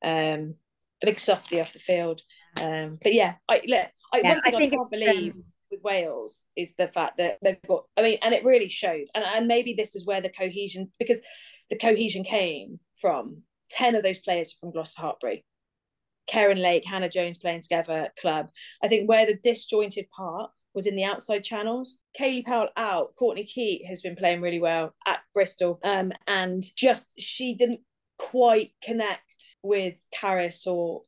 [0.02, 0.56] Um,
[1.02, 2.22] a big softy off the field.
[2.60, 5.44] Um, but yeah, I, I, yeah, one thing I, I can't believe um...
[5.70, 7.84] with Wales is the fact that they've got.
[7.96, 9.06] I mean, and it really showed.
[9.14, 11.20] And and maybe this is where the cohesion, because
[11.70, 13.42] the cohesion came from.
[13.70, 15.42] Ten of those players from Gloucester Hartpury.
[16.26, 18.48] Karen Lake, Hannah Jones playing together club.
[18.82, 22.00] I think where the disjointed part was in the outside channels.
[22.18, 23.14] Kayleigh Powell out.
[23.16, 25.80] Courtney Keight has been playing really well at Bristol.
[25.84, 27.80] Um, and just she didn't
[28.18, 31.02] quite connect with Caris or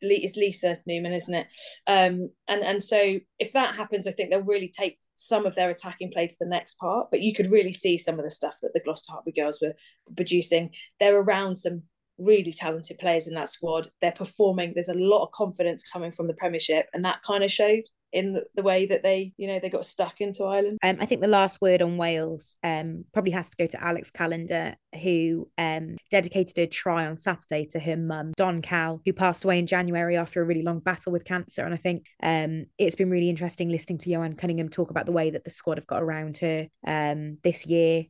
[0.00, 1.46] it's Lisa Neumann, isn't it?
[1.86, 5.70] Um, and and so if that happens, I think they'll really take some of their
[5.70, 7.08] attacking play to the next part.
[7.10, 9.74] But you could really see some of the stuff that the Gloucester Hartpury girls were
[10.14, 10.70] producing.
[11.00, 11.82] They're around some
[12.18, 13.90] really talented players in that squad.
[14.00, 14.72] They're performing.
[14.74, 18.40] There's a lot of confidence coming from the Premiership, and that kind of showed in
[18.54, 20.78] the way that they, you know, they got stuck into Ireland.
[20.82, 24.10] Um, I think the last word on Wales um, probably has to go to Alex
[24.10, 29.44] Callender, who um, dedicated a try on Saturday to her mum, Don Cal, who passed
[29.44, 31.64] away in January after a really long battle with cancer.
[31.64, 35.12] And I think um, it's been really interesting listening to Ioan Cunningham talk about the
[35.12, 38.04] way that the squad have got around her um, this year.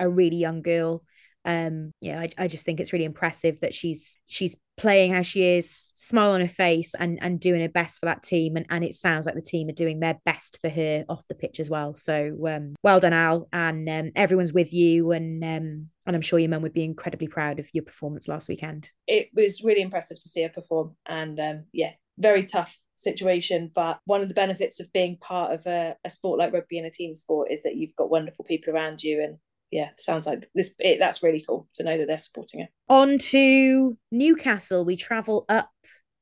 [0.00, 1.04] A really young girl
[1.48, 5.42] um yeah I, I just think it's really impressive that she's she's playing how she
[5.42, 8.56] is smile on her face and and doing her best for that team.
[8.56, 11.34] And and it sounds like the team are doing their best for her off the
[11.34, 11.94] pitch as well.
[11.94, 13.48] So um well done al.
[13.52, 15.10] And um, everyone's with you.
[15.12, 18.48] And um and i'm sure your mum would be incredibly proud of your performance last
[18.48, 18.90] weekend.
[19.06, 20.96] It was really impressive to see her perform.
[21.06, 23.70] And um yeah very tough situation.
[23.74, 26.86] But one of the benefits of being part of a, a sport like rugby and
[26.86, 29.22] a team sport is that you've got wonderful people around you.
[29.22, 29.38] And
[29.70, 30.74] yeah, sounds like this.
[30.78, 32.70] It, that's really cool to know that they're supporting it.
[32.88, 35.70] On to Newcastle, we travel up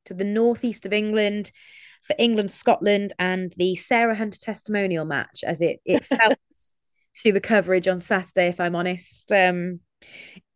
[0.06, 1.52] to the northeast of England
[2.02, 6.38] for England Scotland and the Sarah Hunter testimonial match, as it it felt
[7.20, 8.46] through the coverage on Saturday.
[8.46, 9.80] If I'm honest, um,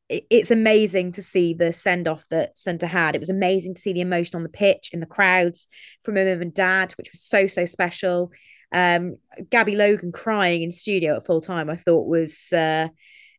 [0.09, 3.15] it, it's amazing to see the send off that Centre had.
[3.15, 5.69] It was amazing to see the emotion on the pitch in the crowds
[6.05, 8.33] from her mum and dad, which was so so special
[8.73, 9.17] um,
[9.51, 12.89] Gabby Logan crying in studio at full time, I thought was uh,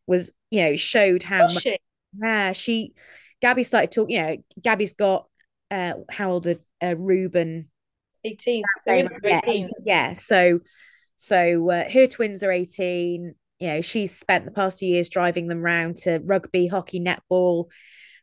[0.06, 1.62] was you know showed how much.
[1.62, 1.78] She?
[2.20, 2.94] Yeah, she
[3.40, 4.16] Gabby started talking.
[4.16, 5.26] You know, Gabby's got
[5.70, 7.68] uh, how old are uh, Reuben?
[8.24, 8.62] 18.
[8.86, 9.40] Yeah, 18.
[9.48, 10.12] 18, yeah.
[10.12, 10.60] So,
[11.16, 13.34] so uh, her twins are 18.
[13.58, 17.70] You know, she's spent the past few years driving them around to rugby, hockey, netball,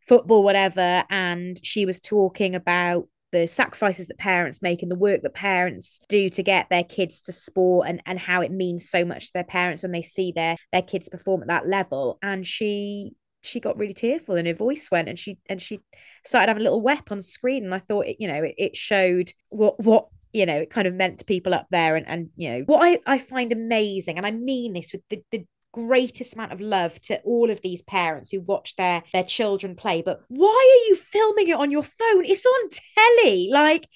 [0.08, 1.04] football, whatever.
[1.10, 6.00] And she was talking about the sacrifices that parents make and the work that parents
[6.10, 9.34] do to get their kids to sport and, and how it means so much to
[9.34, 12.18] their parents when they see their their kids perform at that level.
[12.22, 15.80] And she she got really tearful and her voice went and she and she
[16.26, 17.66] started having a little wep on screen.
[17.66, 20.88] And I thought it, you know it, it showed what what you know it kind
[20.88, 21.96] of meant to people up there.
[21.96, 25.24] And and you know what I, I find amazing and I mean this with the,
[25.32, 29.76] the greatest amount of love to all of these parents who watch their their children
[29.76, 33.88] play but why are you filming it on your phone it's on telly like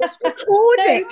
[0.00, 1.06] just record it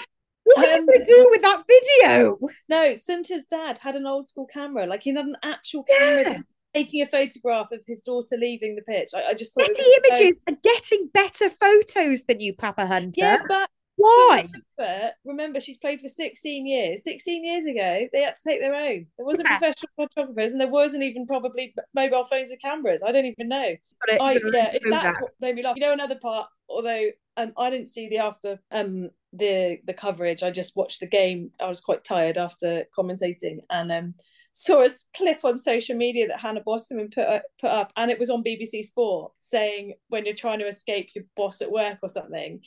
[0.45, 2.39] what are you Um, going to do with that video
[2.71, 4.87] No, Sunta's dad had an old school camera.
[4.87, 6.39] Like he had an actual camera Yeah.
[6.75, 9.11] taking a photograph of his daughter leaving the pitch.
[9.15, 13.13] I, I just thought was so- images are getting better photos than you Papa Hunter
[13.17, 13.69] Yeah, but
[13.99, 17.05] why But remember, she's played for 16 years.
[17.05, 19.07] 16 years ago, they had to take their own.
[19.17, 19.59] There wasn't Yeah.
[19.59, 23.03] professional photographers, and there wasn't even probably mobile phones with cameras.
[23.05, 23.75] I don't even know.
[24.07, 25.15] It, I, yeah, that's bad.
[25.21, 25.77] what made me laugh.
[25.77, 30.43] You know, another part, although um, I didn't see the after um the the coverage.
[30.43, 31.51] I just watched the game.
[31.61, 34.15] I was quite tired after commentating, and um
[34.59, 38.19] saw a clip on social media that Hannah Botterman put up, put up, and it
[38.19, 42.09] was on BBC Sport saying when you're trying to escape your boss at work or
[42.09, 42.61] something,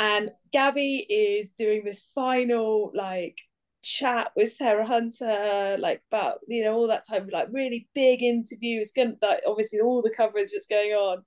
[0.00, 3.36] and Gabby is doing this final like
[3.82, 8.22] chat with Sarah Hunter, like about you know all that type of like really big
[8.22, 8.80] interview.
[8.80, 11.22] It's going like obviously all the coverage that's going on.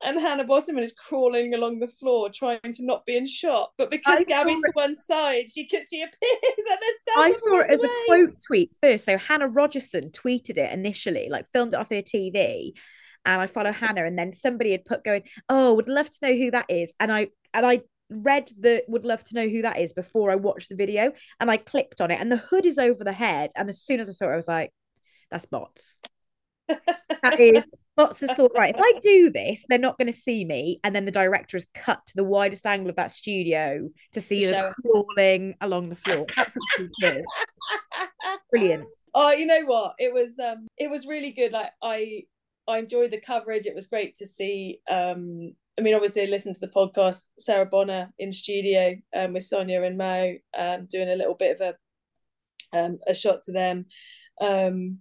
[0.00, 3.90] And Hannah Botterman is crawling along the floor trying to not be in shot, but
[3.90, 7.70] because I Gabby's to one side, she she appears and then stands I saw it
[7.70, 9.04] as a quote tweet first.
[9.04, 12.74] So Hannah Rogerson tweeted it initially, like filmed it off her TV.
[13.26, 16.34] And I follow Hannah, and then somebody had put going, Oh, would love to know
[16.34, 16.94] who that is.
[17.00, 20.36] And I and I read the would love to know who that is before I
[20.36, 21.12] watched the video.
[21.40, 23.50] And I clicked on it, and the hood is over the head.
[23.56, 24.72] And as soon as I saw it, I was like,
[25.32, 25.98] That's bots.
[27.22, 30.44] That is bots has thought, right, if I do this, they're not going to see
[30.44, 30.80] me.
[30.84, 34.46] And then the director has cut to the widest angle of that studio to see
[34.46, 36.24] To her crawling along the floor.
[36.36, 37.24] That's what she did.
[38.50, 38.84] Brilliant.
[39.14, 39.94] Oh, you know what?
[39.98, 41.52] It was um it was really good.
[41.52, 42.22] Like I
[42.66, 43.66] I enjoyed the coverage.
[43.66, 47.66] It was great to see um I mean obviously I listened to the podcast Sarah
[47.66, 51.74] Bonar in studio um with Sonia and Mo um doing a little bit of
[52.72, 53.86] a um a shot to them.
[54.40, 55.00] Um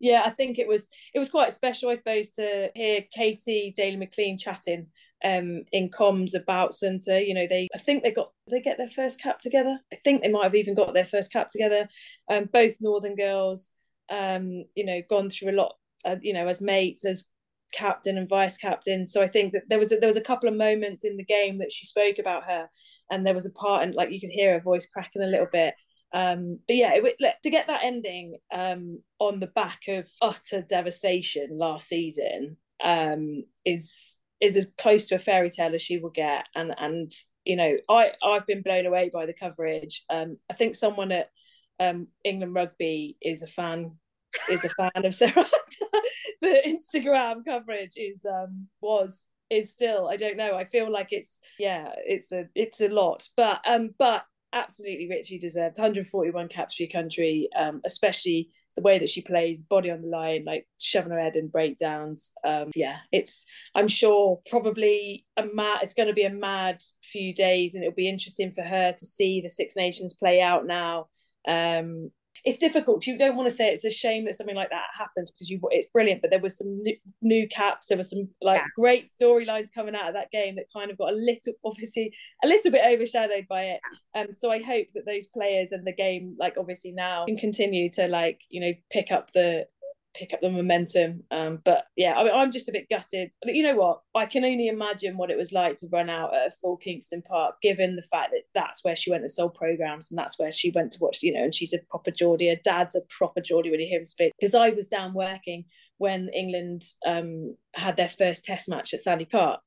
[0.00, 4.38] yeah, I think it was it was quite special, I suppose, to hear Katy Daley-Mclean
[4.38, 4.86] chatting
[5.24, 7.26] um in comms about Sunta.
[7.26, 9.78] You know, they I think they got they get their first cap together.
[9.92, 11.88] I think they might have even got their first cap together.
[12.30, 13.72] Um, both Northern girls,
[14.10, 17.28] um, you know, gone through a lot, uh, you know, as mates, as
[17.72, 19.06] captain and vice captain.
[19.06, 21.24] So I think that there was a, there was a couple of moments in the
[21.24, 22.68] game that she spoke about her,
[23.10, 25.48] and there was a part and like you could hear her voice cracking a little
[25.50, 25.74] bit.
[26.12, 31.58] Um, but yeah, it, to get that ending um, on the back of utter devastation
[31.58, 36.46] last season um, is is as close to a fairy tale as she will get,
[36.54, 37.12] and and
[37.44, 40.04] you know I I've been blown away by the coverage.
[40.08, 41.30] Um, I think someone at
[41.80, 43.92] um, England Rugby is a fan
[44.50, 45.46] is a fan of Sarah.
[46.40, 50.56] the Instagram coverage is um was is still I don't know.
[50.56, 55.38] I feel like it's yeah it's a it's a lot, but um but absolutely Richie
[55.38, 60.02] deserved 141 caps for your country, um especially the way that she plays, body on
[60.02, 62.32] the line, like shoving her head in breakdowns.
[62.44, 65.80] Um, yeah, it's I'm sure probably a mad.
[65.82, 69.06] It's going to be a mad few days, and it'll be interesting for her to
[69.06, 71.08] see the Six Nations play out now.
[71.46, 72.12] Um,
[72.44, 73.06] it's difficult.
[73.06, 75.60] You don't want to say it's a shame that something like that happens because you
[75.70, 77.88] it's brilliant, but there were some new, new caps.
[77.88, 78.66] There were some like Yeah.
[78.76, 82.46] great storylines coming out of that game that kind of got a little, obviously, a
[82.48, 83.80] little bit overshadowed by it.
[84.14, 87.90] Um, so I hope that those players and the game, like obviously now, can continue
[87.92, 89.66] to like you know pick up the
[90.18, 91.22] pick up the momentum.
[91.30, 93.30] Um, but yeah, I mean, I'm just a bit gutted.
[93.42, 94.00] But you know what?
[94.14, 97.22] I can only imagine what it was like to run out at a full Kingston
[97.22, 100.50] Park, given the fact that that's where she went to soul programs and that's where
[100.50, 101.22] she went to watch.
[101.22, 102.48] You know, and she's a proper Geordie.
[102.48, 104.32] Her dad's a proper Geordie when you hear him speak.
[104.38, 105.64] Because I was down working
[105.98, 109.60] when England um, had their first Test match at Sandy Park.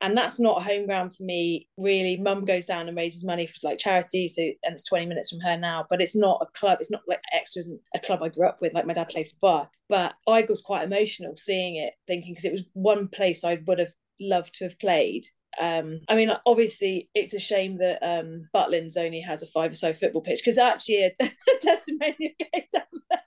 [0.00, 2.16] And that's not a home ground for me, really.
[2.16, 5.40] Mum goes down and raises money for like charity, so and it's 20 minutes from
[5.40, 5.86] her now.
[5.90, 8.58] But it's not a club, it's not like Exeter isn't a club I grew up
[8.60, 9.70] with, like my dad played for Bar.
[9.88, 13.80] But I was quite emotional seeing it, thinking because it was one place I would
[13.80, 15.24] have loved to have played.
[15.60, 20.22] Um, I mean, obviously, it's a shame that um, Butlins only has a five-a-side football
[20.22, 23.20] pitch because actually a, a testimonial game down there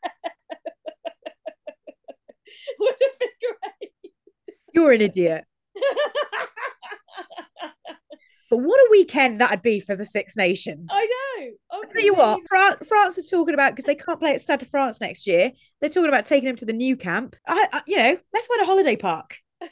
[2.79, 3.91] would have been great.
[4.73, 5.45] You're an idiot.
[8.51, 10.89] But what a weekend that'd be for the Six Nations.
[10.91, 11.51] I know.
[11.71, 14.59] I'll tell you what, France, France are talking about because they can't play at Stade
[14.59, 15.53] de France next year.
[15.79, 17.37] They're talking about taking them to the Nou Camp.
[17.47, 19.37] I, I, you know, let's find a holiday park.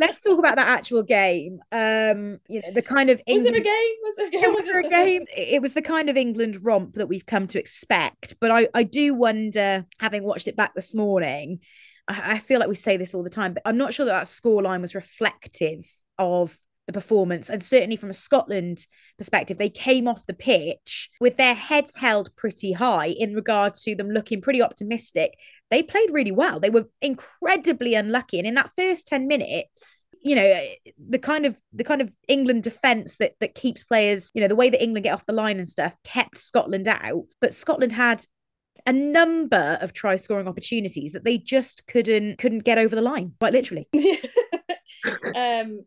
[0.00, 1.60] let's talk about that actual game.
[1.70, 3.44] Um, you know, the kind of England...
[3.44, 3.94] was there a game?
[4.02, 4.54] Was there a game?
[4.54, 5.26] Was there a game?
[5.36, 8.34] It was the kind of England romp that we've come to expect.
[8.40, 11.60] But I, I do wonder, having watched it back this morning,
[12.08, 14.26] I, feel like we say this all the time, but I'm not sure that that
[14.26, 15.84] scoreline was reflective
[16.18, 17.50] of the performance.
[17.50, 18.86] And certainly from a Scotland
[19.18, 23.94] perspective they came off the pitch with their heads held pretty high in regard to
[23.94, 25.38] them looking pretty optimistic.
[25.70, 26.58] They played really well.
[26.58, 28.38] They were incredibly unlucky.
[28.38, 30.60] And in that first 10 minutes you know
[31.08, 34.56] the kind of the kind of England defense that that keeps players you know the
[34.56, 37.24] way that England get off the line and stuff kept Scotland out.
[37.40, 38.24] But Scotland had
[38.88, 43.32] a number of try scoring opportunities that they just couldn't couldn't get over the line
[43.38, 43.88] quite literally
[45.36, 45.80] um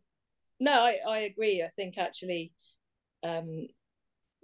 [0.62, 1.64] no, I, I agree.
[1.64, 2.54] I think actually
[3.24, 3.68] um,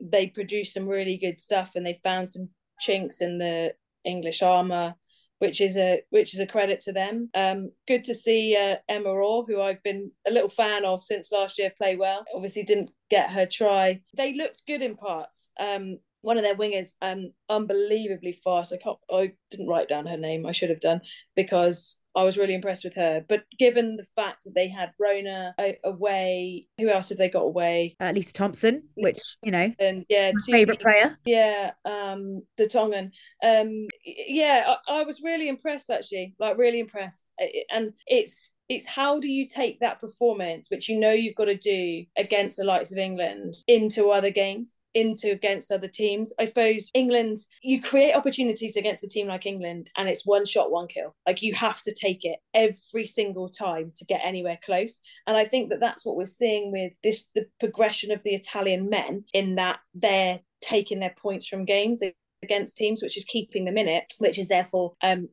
[0.02, 2.50] they produced some really good stuff and they found some
[2.80, 4.96] chinks in the English armour,
[5.38, 7.30] which is a which is a credit to them.
[7.36, 11.32] Um, good to see uh, Emma Orr, who I've been a little fan of since
[11.32, 12.26] last year, play well.
[12.34, 14.02] Obviously, didn't get her try.
[14.16, 15.52] They looked good in parts.
[15.60, 18.74] Um, one of their wingers, um, unbelievably fast.
[18.74, 18.98] I can't.
[19.12, 20.46] I didn't write down her name.
[20.46, 21.02] I should have done
[21.36, 23.24] because I was really impressed with her.
[23.28, 27.96] But given the fact that they had Rona away, who else have they got away?
[28.00, 31.18] Uh, Lisa Thomson, which you know, and yeah, favorite player.
[31.26, 33.12] Yeah, um, the Tongan.
[33.44, 36.36] Um, yeah, I, I was really impressed actually.
[36.40, 37.32] Like really impressed,
[37.70, 41.58] and it's it's how do you take that performance which you know you've got to
[41.58, 46.34] do against the likes of england into other games into against other teams.
[46.40, 50.72] I suppose england you create opportunities against a team like england and it's one shot
[50.72, 51.16] one kill.
[51.28, 55.00] Like you have to take it every single time to get anywhere close.
[55.28, 58.90] And i think that that's what we're seeing with this the progression of the italian
[58.90, 62.02] men in that they're taking their points from games
[62.44, 65.30] against teams, which is keeping them in it, which is therefore um,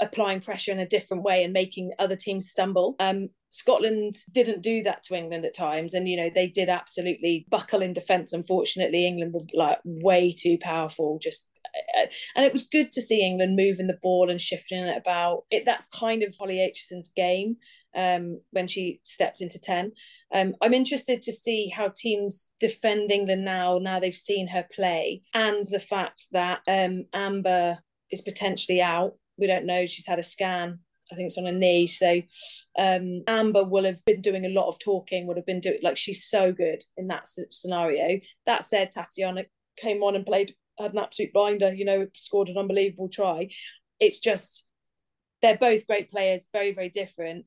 [0.00, 2.96] applying pressure in a different way and making other teams stumble.
[2.98, 7.46] Um, Scotland didn't do that to England at times, and you know they did absolutely
[7.48, 8.32] buckle in defence.
[8.32, 11.46] Unfortunately, England were like way too powerful, just
[11.96, 12.06] uh,
[12.36, 15.44] and it was good to see England moving the ball and shifting it about.
[15.50, 17.56] It that's kind of Holly Aitchison's game
[17.96, 19.92] um, when she stepped into ten.
[20.34, 25.22] Um, I'm interested to see how teams defend England now, now they've seen her play,
[25.32, 27.78] and the fact that um, Amber
[28.10, 29.14] is potentially out.
[29.38, 29.86] We don't know.
[29.86, 30.80] She's had a scan.
[31.10, 31.86] I think it's on a knee.
[31.86, 32.20] So
[32.78, 35.96] um, Amber will have been doing a lot of talking, would have been doing, like,
[35.96, 38.20] she's so good in that scenario.
[38.44, 39.46] That said, Tatyana
[39.78, 43.48] came on and played, had an absolute blinder, you know, scored an unbelievable try.
[43.98, 44.66] It's just,
[45.40, 47.46] they're both great players, very, very different.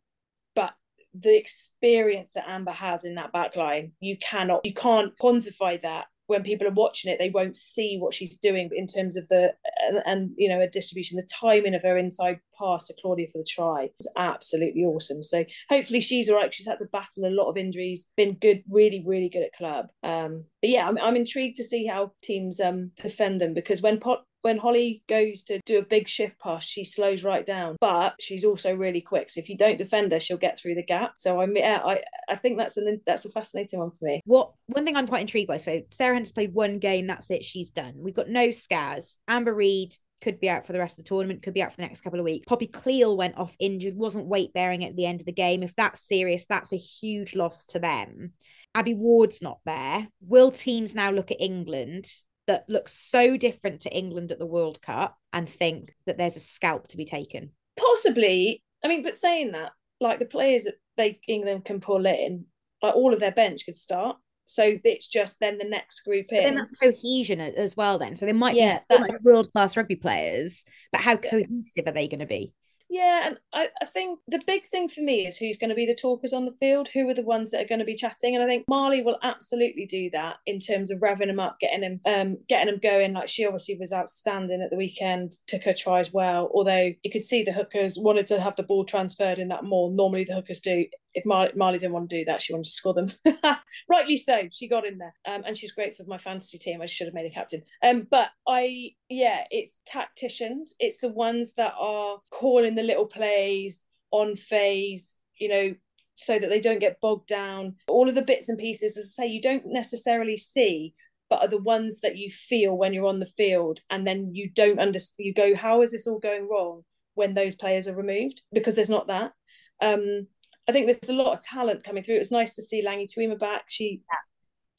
[1.13, 6.05] The experience that Amber has in that backline, you cannot, you can't quantify that.
[6.27, 9.53] When people are watching it, they won't see what she's doing in terms of the
[9.85, 13.39] and, and you know a distribution, the timing of her inside pass to Claudia for
[13.39, 15.23] the try was absolutely awesome.
[15.23, 16.53] So hopefully she's all right.
[16.53, 19.87] She's had to battle a lot of injuries, been good, really, really good at club.
[20.03, 23.99] Um, but yeah, I'm, I'm intrigued to see how teams um defend them because when
[23.99, 28.15] Pot when Holly goes to do a big shift pass, she slows right down, but
[28.19, 29.29] she's also really quick.
[29.29, 31.13] So if you don't defend her, she'll get through the gap.
[31.17, 34.21] So I mean, I I think that's an that's a fascinating one for me.
[34.25, 35.57] What one thing I'm quite intrigued by.
[35.57, 37.07] So Sarah Hunter's played one game.
[37.07, 37.43] That's it.
[37.43, 37.93] She's done.
[37.97, 39.17] We've got no scars.
[39.27, 41.77] Amber Reed could be out for the rest of the tournament, could be out for
[41.77, 42.45] the next couple of weeks.
[42.47, 45.63] Poppy Cleall went off injured, wasn't weight bearing at the end of the game.
[45.63, 48.33] If that's serious, that's a huge loss to them.
[48.73, 50.07] Abby Ward's not there.
[50.21, 52.07] Will teams now look at England
[52.51, 56.41] that looks so different to England at the World Cup and think that there's a
[56.41, 57.51] scalp to be taken?
[57.77, 58.61] Possibly.
[58.83, 59.71] I mean, but saying that,
[60.01, 62.45] like the players that they England can pull in,
[62.81, 64.17] like all of their bench could start.
[64.43, 66.39] So it's just then the next group in.
[66.39, 67.97] But then that's cohesion as well.
[67.97, 69.23] Then, so they might yeah, be that's...
[69.23, 72.53] world class rugby players, but how cohesive are they going to be?
[72.91, 75.85] Yeah, and I, I think the big thing for me is who's going to be
[75.85, 78.35] the talkers on the field, who are the ones that are going to be chatting,
[78.35, 81.79] and I think Marlie will absolutely do that in terms of revving them up, getting
[81.79, 83.13] them, um, getting them going.
[83.13, 86.51] Like she obviously was outstanding at the weekend, took her tries well.
[86.53, 89.89] Although you could see the hookers wanted to have the ball transferred in that more.
[89.89, 92.93] Normally the hookers do if Marlie, didn't want to do that, she wanted to score
[92.93, 93.07] them.
[93.89, 94.47] Rightly so.
[94.51, 96.81] She got in there, um, and she's great for my fantasy team.
[96.81, 97.63] I should have made a captain.
[97.83, 100.75] Um, but I, yeah, it's tacticians.
[100.79, 105.17] It's the ones that are calling the little plays on phase.
[105.37, 105.75] You know,
[106.15, 107.75] so that they don't get bogged down.
[107.87, 110.93] All of the bits and pieces, as I say, you don't necessarily see,
[111.29, 114.49] but are the ones that you feel when you're on the field, and then you
[114.49, 115.25] don't understand.
[115.25, 116.83] You go, how is this all going wrong?
[117.15, 119.33] When those players are removed, because there's not that
[119.81, 120.27] Um,
[120.67, 122.15] I think there's a lot of talent coming through.
[122.15, 123.65] It was nice to see Lagi Tuima back.
[123.67, 124.01] She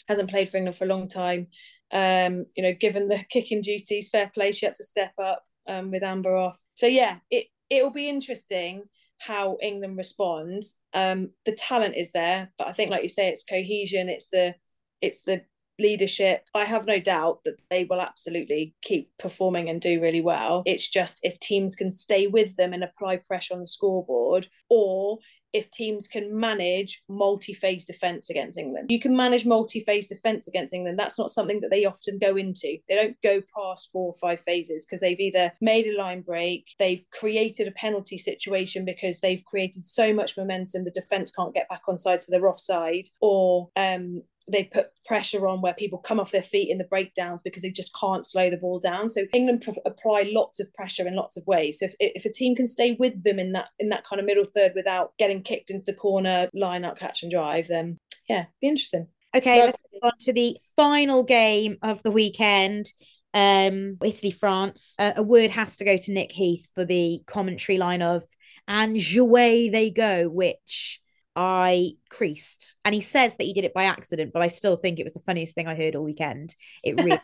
[0.08, 1.48] hasn't played for England for a long time.
[1.92, 5.90] Um, you know, given the kicking duties, fair play, she had to step up um,
[5.90, 6.58] with Amber off.
[6.74, 8.84] So yeah, it it'll be interesting
[9.18, 10.78] how England responds.
[10.94, 14.08] Um, the talent is there, but I think, like you say, it's cohesion.
[14.08, 14.54] It's the
[15.00, 15.42] it's the
[15.78, 16.46] leadership.
[16.54, 20.62] I have no doubt that they will absolutely keep performing and do really well.
[20.66, 25.18] It's just if teams can stay with them and apply pressure on the scoreboard, or
[25.52, 28.90] if teams can manage multi-phase defence against England.
[28.90, 30.98] You can manage multi-phase defence against England.
[30.98, 32.78] That's not something that they often go into.
[32.88, 36.68] They don't go past four or five phases because they've either made a line break,
[36.78, 41.68] they've created a penalty situation because they've created so much momentum the defence can't get
[41.68, 46.18] back on side so they're offside, or um, they put pressure on where people come
[46.18, 49.08] off their feet in the breakdowns because they just can't slow the ball down.
[49.08, 51.78] So England apply lots of pressure in lots of ways.
[51.78, 54.26] So if, if a team can stay with them in that in that kind of
[54.26, 58.46] middle third without getting kicked into the corner, line up, catch and drive, then yeah,
[58.60, 59.08] be interesting.
[59.34, 62.86] Okay, let's move on to the final game of the weekend.
[63.34, 64.94] Um, Italy France.
[64.98, 68.24] Uh, a word has to go to Nick Heath for the commentary line of
[68.68, 71.00] and away they go, which
[71.34, 72.76] I creased.
[72.84, 75.14] And he says that he did it by accident, but I still think it was
[75.14, 76.54] the funniest thing I heard all weekend.
[76.84, 77.18] It really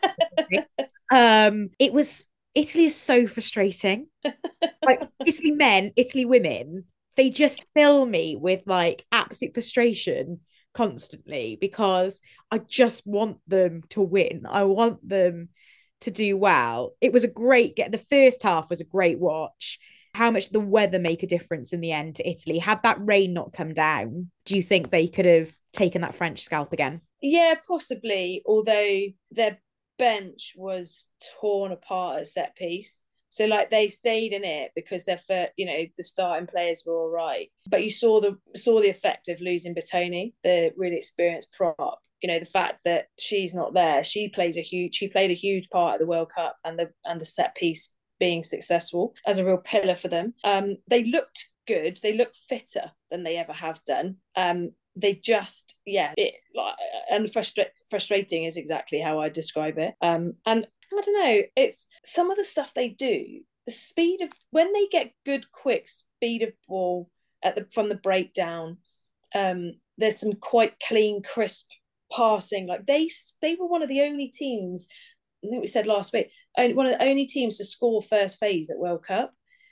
[1.11, 4.07] um it was Italy is so frustrating.
[4.85, 6.85] like Italy men, Italy women,
[7.15, 10.39] they just fill me with like absolute frustration
[10.73, 14.45] constantly because I just want them to win.
[14.49, 15.49] I want them
[16.01, 16.93] to do well.
[17.01, 17.91] It was a great get.
[17.91, 19.79] The first half was a great watch
[20.19, 22.57] how much the weather make a difference in the end to Italy?
[22.57, 26.43] Had that rain not come down, do you think they could have taken that French
[26.43, 26.99] scalp again?
[27.21, 28.43] Yeah, possibly.
[28.45, 29.59] Although their
[29.97, 31.07] bench was
[31.39, 33.01] torn apart at set piece.
[33.29, 36.97] So like they stayed in it because they're for you know the starting players were
[36.97, 41.53] all right, but you saw the saw the effect of losing Bertoni, the really experienced
[41.53, 42.01] prop.
[42.21, 44.03] You know the fact that she's not there.
[44.03, 44.95] She plays a huge.
[44.95, 47.93] She played a huge part at the World Cup and the and the set piece
[48.19, 50.33] being successful as a real pillar for them.
[50.43, 51.99] Um, they looked good.
[52.01, 54.17] They looked fitter than they ever have done.
[54.35, 56.75] Um, they just, yeah, it like
[57.09, 59.93] and frustra- frustrating is exactly how I describe it.
[60.01, 63.41] Um, and I don't know, it's some of the stuff they do.
[63.65, 67.09] The speed of when they get good, quick speed of ball
[67.43, 68.77] at the from the breakdown.
[69.33, 71.69] Um, there's some quite clean, crisp
[72.11, 72.67] passing.
[72.67, 73.09] Like they,
[73.41, 74.89] they were one of the only teams
[75.45, 78.69] I think we said last week, one of the only teams to score first phase
[78.69, 79.31] at World Cup.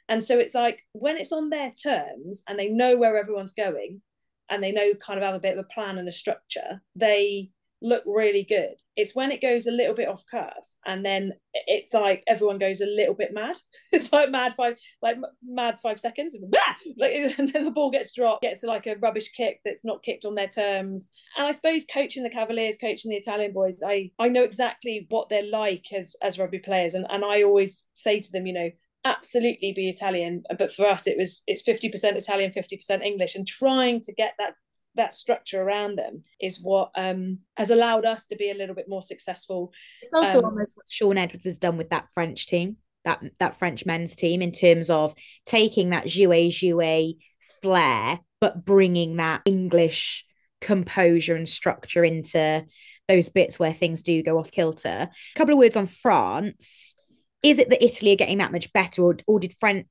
[0.09, 4.01] And so it's like when it's on their terms and they know where everyone's going
[4.49, 7.51] and they know kind of have a bit of a plan and a structure, they
[7.81, 8.75] look really good.
[8.95, 10.51] It's when it goes a little bit off curve
[10.85, 13.57] and then it's like everyone goes a little bit mad.
[13.91, 16.37] it's like mad five, like mad five seconds,
[16.97, 20.25] like, and then the ball gets dropped, gets like a rubbish kick that's not kicked
[20.25, 21.11] on their terms.
[21.37, 25.29] And I suppose coaching the Cavaliers, coaching the Italian boys, I I know exactly what
[25.29, 28.69] they're like as as rugby players, and and I always say to them, you know,
[29.05, 30.43] absolutely be Italian.
[30.57, 34.13] But for us, it was it's fifty percent Italian, fifty percent English, and trying to
[34.13, 34.53] get that
[34.97, 38.89] that structure around them is what um, has allowed us to be a little bit
[38.89, 39.73] more successful.
[40.01, 43.55] It's also um, almost what Shaun Edwards has done with that French team, that that
[43.55, 47.17] French men's team, in terms of taking that jouet jouet
[47.61, 50.25] flair, but bringing that English
[50.59, 52.65] composure and structure into
[53.07, 55.09] those bits where things do go off kilter.
[55.09, 56.95] A couple of words on France.
[57.43, 59.85] Is it that Italy are getting that much better, or, or did French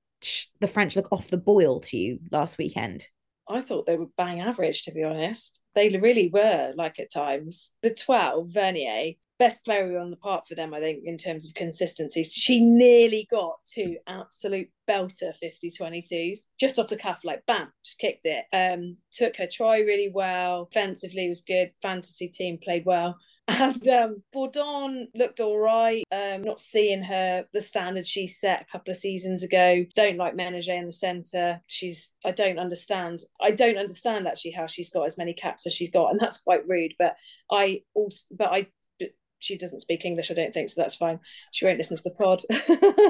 [0.60, 3.06] the French look off the boil to you last weekend?
[3.48, 5.60] I thought they were bang average, to be honest.
[5.76, 7.74] They really were, like at times.
[7.82, 11.54] The 12, Vernier, best player on the park for them, I think, in terms of
[11.54, 12.24] consistency.
[12.24, 17.98] She nearly got two absolute belter 50 22s just off the cuff, like bam, just
[17.98, 18.44] kicked it.
[18.52, 20.68] Um, took her try really well.
[20.70, 21.72] Offensively was good.
[21.82, 23.16] Fantasy team played well.
[23.48, 26.02] And um, Bourdon looked all right.
[26.10, 29.84] Um, not seeing her the standard she set a couple of seasons ago.
[29.94, 31.60] Don't like Ménager in the centre.
[31.68, 33.20] She's I don't understand.
[33.40, 36.66] I don't understand actually how she's got as many caps she's got, and that's quite
[36.68, 36.94] rude.
[36.98, 37.16] But
[37.50, 38.68] I also but I
[39.38, 41.20] she doesn't speak English, I don't think, so that's fine.
[41.52, 42.42] She won't listen to the pod.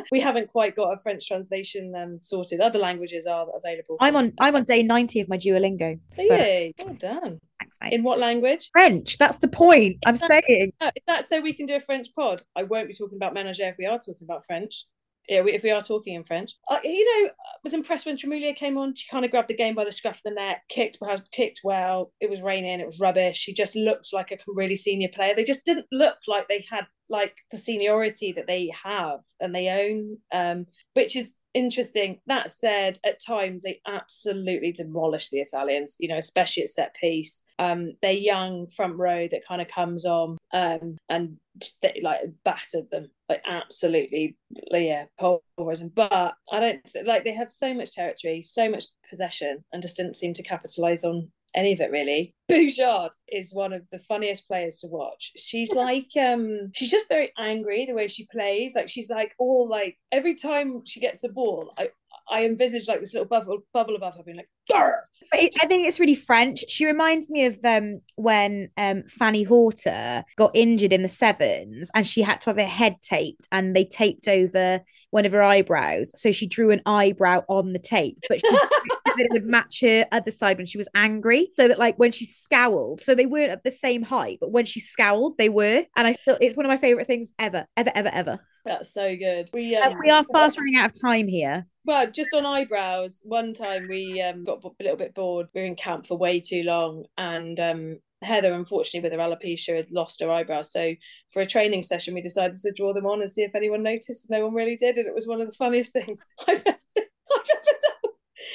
[0.13, 2.61] we haven't quite got a French translation um, sorted.
[2.61, 3.97] Other languages are available.
[4.01, 5.99] I'm on I'm on day 90 of my Duolingo.
[6.13, 6.23] So.
[6.29, 7.41] Hey, well done.
[7.59, 7.93] Thanks, mate.
[7.93, 8.71] In what language?
[8.73, 9.19] French.
[9.19, 9.97] That's the point.
[10.05, 10.73] I'm saying.
[10.83, 12.43] Is that so we can do a French pod?
[12.59, 14.85] I won't be talking about Ménager if we are talking about French.
[15.29, 18.57] Yeah, if we are talking in French, uh, you know, I was impressed when Trémoulière
[18.57, 18.95] came on.
[18.95, 21.61] She kind of grabbed the game by the scruff of the neck, kicked well, kicked
[21.65, 22.13] well.
[22.21, 23.37] It was raining, it was rubbish.
[23.37, 25.35] She just looked like a really senior player.
[25.35, 29.69] They just didn't look like they had like the seniority that they have and they
[29.69, 32.21] own, um, which is interesting.
[32.27, 37.43] That said, at times they absolutely demolish the Italians, you know, especially at set piece.
[37.59, 41.37] Um, their young front row that kind of comes on um, and
[41.83, 44.37] they, like battered them, like absolutely,
[44.73, 45.93] yeah, pulverizing.
[45.95, 50.17] But I don't like they had so much territory, so much possession, and just didn't
[50.17, 52.35] seem to capitalize on any of it really.
[52.49, 55.33] Bouchard is one of the funniest players to watch.
[55.37, 58.75] She's like um she's just very angry the way she plays.
[58.75, 61.91] Like she's like all like every time she gets the ball, I
[62.31, 65.01] I envisage like this little bubble bubble above her being like Grr!
[65.33, 66.65] I think it's really French.
[66.69, 72.07] She reminds me of um, when um, Fanny Horta got injured in the sevens and
[72.07, 76.13] she had to have her head taped and they taped over one of her eyebrows.
[76.15, 78.49] So she drew an eyebrow on the tape, but she
[79.19, 81.51] it would match her other side when she was angry.
[81.57, 84.65] So that like when she scowled, so they weren't at the same height, but when
[84.65, 85.85] she scowled, they were.
[85.97, 88.39] And I still, it's one of my favorite things ever, ever, ever, ever.
[88.65, 89.51] That's so good.
[89.53, 91.67] We um, we are fast running out of time here.
[91.87, 95.47] Well, just on eyebrows, one time we um, got a little bit bored.
[95.55, 99.77] We were in camp for way too long, and um, Heather, unfortunately, with her alopecia,
[99.77, 100.73] had lost her eyebrows.
[100.73, 100.97] So
[101.33, 104.29] for a training session, we decided to draw them on and see if anyone noticed.
[104.29, 107.51] No one really did, and it was one of the funniest things I've ever, I've
[107.55, 108.13] ever done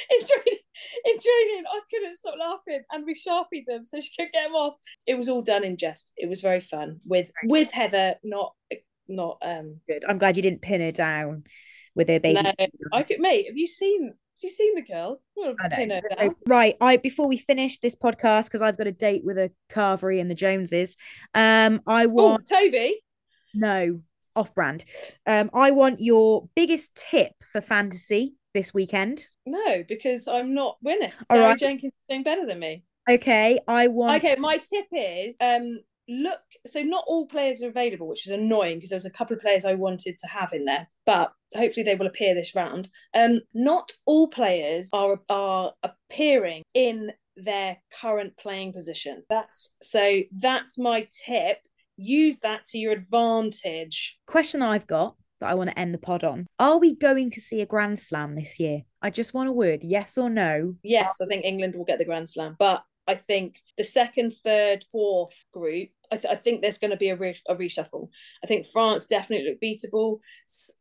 [0.10, 0.60] in training.
[1.06, 4.56] In training, I couldn't stop laughing, and we sharpied them so she couldn't get them
[4.56, 4.76] off.
[5.08, 6.12] It was all done in jest.
[6.18, 8.56] It was very fun with with Heather, not
[9.08, 10.04] not um good.
[10.06, 11.46] I'm glad you didn't pin her down
[11.96, 12.42] with her baby.
[12.42, 12.52] No,
[12.92, 13.48] I could, mate.
[13.48, 14.08] Have you seen?
[14.08, 15.22] Have you seen the girl?
[15.38, 15.56] So,
[16.48, 20.20] right, I before we finish this podcast because I've got a date with a Carvery
[20.20, 20.98] and the Joneses.
[21.36, 23.02] Um, I want Ooh, Toby.
[23.54, 24.02] No,
[24.36, 24.86] off brand.
[25.28, 29.28] Um, I want your biggest tip for fantasy this weekend.
[29.46, 31.12] No, because I'm not winning.
[31.30, 31.60] All Gary right.
[31.60, 32.84] Jenkins is doing better than me.
[33.10, 34.24] Okay, I want.
[34.24, 35.80] Okay, my tip is um
[36.10, 39.42] look so not all players are available which is annoying because there's a couple of
[39.42, 43.40] players i wanted to have in there but hopefully they will appear this round um
[43.54, 51.06] not all players are are appearing in their current playing position that's so that's my
[51.26, 51.60] tip
[51.98, 56.24] use that to your advantage question i've got that I want to end the pod
[56.24, 56.48] on.
[56.60, 58.84] Are we going to see a Grand Slam this year?
[59.02, 60.76] I just want a word, yes or no.
[60.84, 64.86] Yes, I think England will get the Grand Slam, but I think the second, third,
[64.90, 68.08] fourth group, I, th- I think there's going to be a, re- a reshuffle.
[68.42, 70.20] I think France definitely look beatable.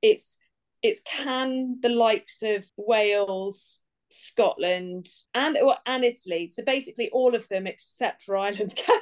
[0.01, 0.39] It's
[0.81, 6.47] it's can the likes of Wales, Scotland, and and Italy.
[6.47, 9.01] So basically, all of them except for Ireland can.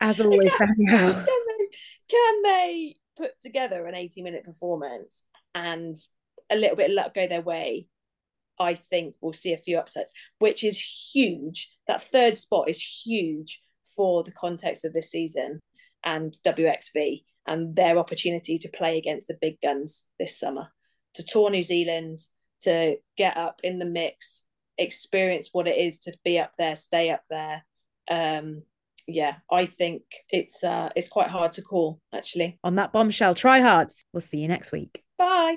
[0.00, 1.68] As always, can, can, they,
[2.10, 5.94] can they put together an 80 minute performance and
[6.50, 7.86] a little bit of luck go their way
[8.62, 10.78] I think we'll see a few upsets, which is
[11.12, 11.70] huge.
[11.86, 13.60] That third spot is huge
[13.96, 15.60] for the context of this season
[16.04, 20.68] and WXV and their opportunity to play against the big guns this summer,
[21.14, 22.18] to tour New Zealand,
[22.62, 24.44] to get up in the mix,
[24.78, 27.64] experience what it is to be up there, stay up there.
[28.08, 28.62] Um,
[29.08, 32.58] yeah, I think it's uh, it's quite hard to call actually.
[32.62, 34.02] On that bombshell, try hards.
[34.12, 35.02] We'll see you next week.
[35.18, 35.56] Bye.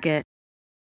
[0.00, 0.29] Target.